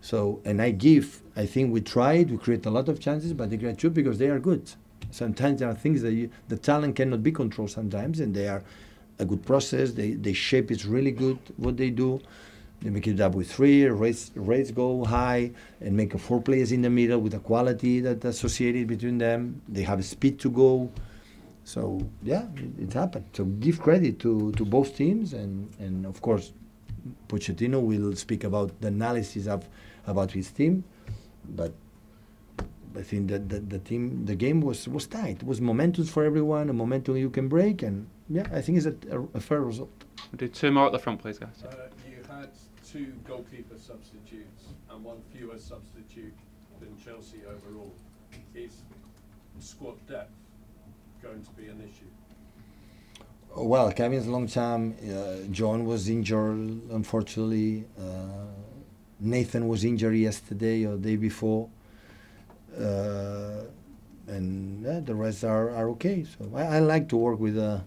So, 0.00 0.40
and 0.44 0.60
I 0.62 0.70
give, 0.70 1.20
I 1.36 1.46
think 1.46 1.72
we 1.72 1.80
tried, 1.80 2.30
we 2.30 2.36
create 2.36 2.66
a 2.66 2.70
lot 2.70 2.88
of 2.88 3.00
chances, 3.00 3.32
but 3.32 3.50
they 3.50 3.56
create 3.56 3.78
two 3.78 3.90
because 3.90 4.18
they 4.18 4.28
are 4.28 4.38
good. 4.38 4.70
Sometimes 5.10 5.60
there 5.60 5.68
are 5.68 5.74
things 5.74 6.02
that 6.02 6.12
you, 6.12 6.30
the 6.48 6.56
talent 6.56 6.96
cannot 6.96 7.22
be 7.22 7.32
controlled 7.32 7.70
sometimes, 7.70 8.20
and 8.20 8.34
they 8.34 8.48
are 8.48 8.62
a 9.18 9.24
good 9.24 9.44
process. 9.44 9.92
They, 9.92 10.12
they 10.12 10.32
shape 10.32 10.70
is 10.70 10.86
really 10.86 11.12
good 11.12 11.38
what 11.56 11.76
they 11.76 11.90
do. 11.90 12.20
They 12.82 12.90
make 12.90 13.06
it 13.06 13.20
up 13.20 13.34
with 13.34 13.50
three, 13.50 13.86
rates, 13.86 14.32
raise 14.34 14.72
go 14.72 15.04
high, 15.04 15.52
and 15.80 15.96
make 15.96 16.14
a 16.14 16.18
four 16.18 16.42
players 16.42 16.72
in 16.72 16.82
the 16.82 16.90
middle 16.90 17.20
with 17.20 17.34
a 17.34 17.38
quality 17.38 18.00
that 18.00 18.24
associated 18.24 18.88
between 18.88 19.18
them. 19.18 19.62
They 19.68 19.82
have 19.82 20.04
speed 20.04 20.40
to 20.40 20.50
go. 20.50 20.90
So 21.64 22.04
yeah, 22.24 22.46
it, 22.56 22.88
it 22.88 22.92
happened. 22.92 23.26
So 23.34 23.44
give 23.44 23.80
credit 23.80 24.18
to, 24.20 24.50
to 24.52 24.64
both 24.64 24.96
teams, 24.96 25.32
and, 25.32 25.70
and 25.78 26.06
of 26.06 26.20
course, 26.20 26.52
Pochettino 27.28 27.80
will 27.80 28.14
speak 28.16 28.44
about 28.44 28.80
the 28.80 28.88
analysis 28.88 29.46
of 29.46 29.68
about 30.06 30.32
his 30.32 30.50
team, 30.50 30.82
but 31.50 31.72
I 32.96 33.02
think 33.02 33.28
that 33.30 33.48
the, 33.48 33.60
the 33.60 33.78
team, 33.78 34.26
the 34.26 34.34
game 34.34 34.60
was 34.60 34.88
was 34.88 35.06
tight. 35.06 35.36
It 35.36 35.46
was 35.46 35.60
momentum 35.60 36.04
for 36.04 36.24
everyone, 36.24 36.68
a 36.68 36.72
momentum 36.72 37.16
you 37.16 37.30
can 37.30 37.48
break, 37.48 37.82
and 37.82 38.06
yeah, 38.28 38.46
I 38.52 38.60
think 38.60 38.78
it's 38.78 38.86
a, 38.86 38.94
a, 39.16 39.22
a 39.34 39.40
fair 39.40 39.60
result. 39.60 40.04
We'll 40.30 40.38
do 40.38 40.48
two 40.48 40.70
more 40.70 40.86
at 40.86 40.92
the 40.92 40.98
front, 40.98 41.20
please, 41.20 41.38
guys. 41.38 41.62
Uh, 41.64 41.88
you 42.08 42.22
had 42.28 42.50
two 42.92 43.12
goalkeeper 43.26 43.78
substitutes 43.78 44.64
and 44.90 45.02
one 45.02 45.22
fewer 45.32 45.58
substitute 45.58 46.34
than 46.78 46.94
Chelsea 47.02 47.38
overall. 47.48 47.94
Is 48.54 48.82
squad 49.60 49.96
depth 50.06 50.30
going 51.22 51.42
to 51.42 51.50
be 51.52 51.68
an 51.68 51.80
issue? 51.80 52.10
Well, 53.54 53.90
Kevin's 53.92 54.26
long 54.26 54.46
time. 54.46 54.94
Uh, 55.02 55.46
John 55.50 55.86
was 55.86 56.08
injured, 56.08 56.58
unfortunately. 56.90 57.84
Uh, 57.98 58.46
Nathan 59.20 59.68
was 59.68 59.84
injured 59.84 60.16
yesterday 60.16 60.84
or 60.84 60.96
the 60.96 61.10
day 61.10 61.16
before. 61.16 61.68
Uh, 62.78 63.64
and 64.26 65.06
the 65.06 65.14
rest 65.14 65.44
are, 65.44 65.70
are 65.70 65.88
okay. 65.90 66.24
So 66.24 66.50
I, 66.54 66.76
I 66.76 66.78
like 66.80 67.08
to 67.10 67.16
work 67.16 67.38
with 67.38 67.58
uh, 67.58 67.80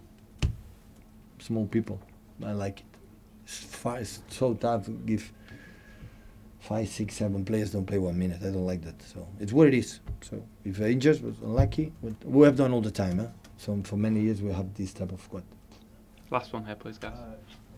small 1.40 1.66
people. 1.68 2.00
I 2.44 2.52
like 2.52 2.80
it. 2.80 2.95
It's, 3.46 4.20
so 4.30 4.54
tough 4.56 4.86
to 4.86 4.92
give 4.92 5.32
five, 6.60 6.90
six, 6.90 7.16
seven 7.16 7.46
players 7.46 7.72
don't 7.72 7.86
play 7.86 8.00
one 8.00 8.18
minute. 8.18 8.42
I 8.42 8.46
don't 8.46 8.66
like 8.66 8.82
that. 8.82 9.02
So 9.04 9.28
it's 9.40 9.54
what 9.54 9.68
it 9.68 9.76
is. 9.76 10.00
So 10.22 10.44
if 10.64 10.82
uh, 10.82 10.86
injured 10.86 11.22
was 11.22 11.36
unlucky, 11.44 11.94
we 12.24 12.46
have 12.46 12.58
done 12.58 12.74
all 12.74 12.82
the 12.82 12.92
time. 12.92 13.20
Huh? 13.20 13.28
So 13.58 13.80
for 13.84 13.98
many 13.98 14.22
years 14.22 14.42
we 14.42 14.52
have 14.52 14.74
this 14.74 14.94
type 14.94 15.12
of 15.12 15.22
squad. 15.22 15.44
Last 16.32 16.52
one 16.54 16.66
here, 16.66 16.76
please, 16.76 16.98
guys. 16.98 17.14
Uh, 17.14 17.36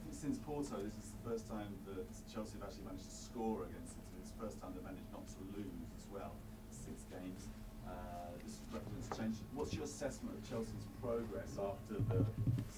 since 0.10 0.38
Porto, 0.40 0.78
this 0.82 0.94
is 0.94 1.12
the 1.24 1.30
first 1.30 1.50
time 1.50 1.68
that 1.86 2.08
Chelsea 2.34 2.58
have 2.60 2.70
actually 2.70 2.86
managed 2.86 3.10
to 3.10 3.16
score 3.16 3.64
against 3.66 3.92
City. 3.92 4.08
It's 4.22 4.32
the 4.32 4.40
first 4.42 4.62
time 4.62 4.72
they've 4.74 4.84
managed 4.84 5.12
not 5.12 5.28
to 5.28 5.40
lose 5.58 5.68
as 6.00 6.06
well. 6.12 6.32
Six 6.72 7.04
games. 7.12 7.48
Uh, 7.88 8.36
this 8.44 8.60
represents 8.74 9.18
change. 9.18 9.36
What's 9.56 9.74
your 9.74 9.86
assessment 9.86 10.38
of 10.38 10.50
Chelsea's 10.50 10.86
progress 11.02 11.58
after 11.58 11.96
the 12.10 12.26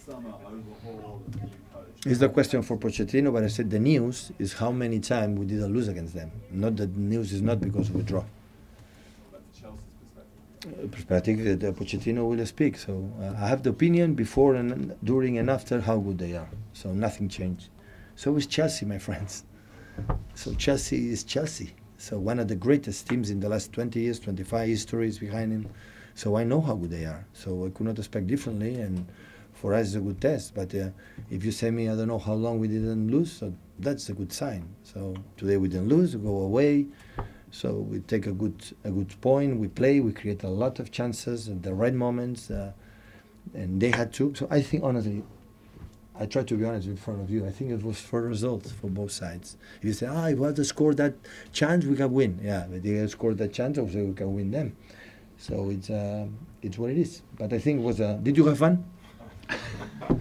summer 0.05 0.33
overhaul 0.45 1.21
and 1.25 1.33
the 1.33 1.39
new 1.41 1.51
coach? 1.73 2.05
Is 2.05 2.19
the 2.19 2.29
question 2.29 2.61
for 2.61 2.77
Pochettino, 2.77 3.33
but 3.33 3.43
I 3.43 3.47
said 3.47 3.69
the 3.69 3.79
news 3.79 4.31
is 4.39 4.53
how 4.53 4.71
many 4.71 4.99
times 4.99 5.39
we 5.39 5.45
didn't 5.45 5.73
lose 5.73 5.87
against 5.87 6.13
them. 6.13 6.31
Not 6.51 6.75
that 6.77 6.93
the 6.93 6.99
news 6.99 7.33
is 7.33 7.41
not 7.41 7.59
because 7.59 7.89
of 7.89 7.95
a 7.95 8.03
draw. 8.03 8.23
But 9.31 9.41
for 9.41 9.61
Chelsea's 9.61 9.83
perspective. 9.99 10.85
Uh, 10.85 10.87
perspective 10.95 11.59
that 11.59 11.67
uh, 11.67 11.71
Pochettino 11.71 12.29
will 12.29 12.45
speak. 12.45 12.77
So 12.77 13.11
uh, 13.21 13.33
I 13.43 13.47
have 13.47 13.63
the 13.63 13.71
opinion 13.71 14.13
before 14.13 14.55
and 14.55 14.95
during 15.03 15.37
and 15.37 15.49
after 15.49 15.81
how 15.81 15.97
good 15.97 16.17
they 16.19 16.35
are. 16.35 16.49
So 16.73 16.93
nothing 16.93 17.29
changed. 17.29 17.69
So 18.15 18.35
is 18.35 18.47
Chelsea, 18.47 18.85
my 18.85 18.99
friends. 18.99 19.43
So 20.35 20.53
Chelsea 20.53 21.09
is 21.09 21.23
Chelsea. 21.23 21.73
So 21.99 22.17
one 22.17 22.39
of 22.39 22.47
the 22.47 22.55
greatest 22.55 23.09
teams 23.09 23.29
in 23.29 23.41
the 23.41 23.49
last 23.49 23.73
20 23.73 23.99
years, 23.99 24.19
25 24.21 24.69
histories 24.69 25.19
behind 25.19 25.51
him. 25.51 25.69
So 26.15 26.37
I 26.37 26.45
know 26.45 26.61
how 26.61 26.75
good 26.75 26.91
they 26.91 27.03
are. 27.03 27.25
So 27.33 27.65
I 27.65 27.69
could 27.69 27.85
not 27.85 27.97
expect 27.99 28.27
differently, 28.27 28.75
and 28.75 29.05
for 29.53 29.73
us 29.73 29.87
it's 29.87 29.95
a 29.95 29.99
good 29.99 30.21
test. 30.21 30.55
But 30.55 30.73
uh, 30.73 30.89
if 31.29 31.43
you 31.43 31.51
say 31.51 31.71
me, 31.71 31.89
I 31.89 31.95
don't 31.95 32.07
know 32.07 32.17
how 32.17 32.33
long 32.33 32.57
we 32.57 32.69
didn't 32.69 33.11
lose, 33.11 33.33
so 33.33 33.53
that's 33.79 34.07
a 34.07 34.13
good 34.13 34.31
sign. 34.31 34.63
So 34.83 35.13
today 35.35 35.57
we 35.57 35.67
didn't 35.67 35.89
lose, 35.89 36.15
we 36.15 36.23
go 36.23 36.37
away. 36.37 36.87
So 37.51 37.73
we 37.73 37.99
take 37.99 38.27
a 38.27 38.31
good 38.31 38.63
a 38.85 38.91
good 38.91 39.19
point. 39.19 39.57
We 39.57 39.67
play. 39.67 39.99
We 39.99 40.13
create 40.13 40.43
a 40.43 40.49
lot 40.49 40.79
of 40.79 40.91
chances 40.91 41.49
at 41.49 41.63
the 41.63 41.73
right 41.73 41.93
moments, 41.93 42.49
uh, 42.49 42.71
and 43.53 43.81
they 43.81 43.91
had 43.91 44.13
to. 44.13 44.33
So 44.35 44.47
I 44.49 44.61
think 44.61 44.83
honestly, 44.83 45.23
I 46.19 46.25
try 46.25 46.43
to 46.43 46.55
be 46.55 46.65
honest 46.65 46.87
in 46.87 46.97
front 46.97 47.21
of 47.21 47.29
you. 47.29 47.45
I 47.45 47.49
think 47.49 47.71
it 47.71 47.81
was 47.81 48.01
for 48.01 48.21
results 48.21 48.71
for 48.71 48.87
both 48.87 49.11
sides. 49.11 49.55
If 49.77 49.85
you 49.85 49.93
say, 49.93 50.05
ah, 50.07 50.27
if 50.27 50.37
we 50.37 50.45
have 50.45 50.55
to 50.55 50.65
score 50.65 50.93
that 50.95 51.13
chance, 51.53 51.85
we 51.85 51.95
can 51.95 52.11
win. 52.11 52.39
Yeah, 52.43 52.65
but 52.69 52.83
they 52.83 53.07
scored 53.07 53.37
that 53.37 53.53
chance, 53.53 53.77
also 53.77 54.03
we 54.03 54.13
can 54.13 54.35
win 54.35 54.51
them. 54.51 54.75
So 55.37 55.69
it's 55.69 55.89
uh, 55.89 56.27
it's 56.61 56.77
what 56.77 56.91
it 56.91 56.97
is. 56.97 57.21
But 57.37 57.53
I 57.53 57.59
think 57.59 57.79
it 57.79 57.83
was. 57.83 58.01
Uh, 58.01 58.19
did 58.21 58.35
you 58.35 58.45
have 58.47 58.57
fun? 58.57 58.83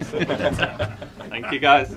Thank 1.29 1.51
you, 1.51 1.59
guys. 1.59 1.93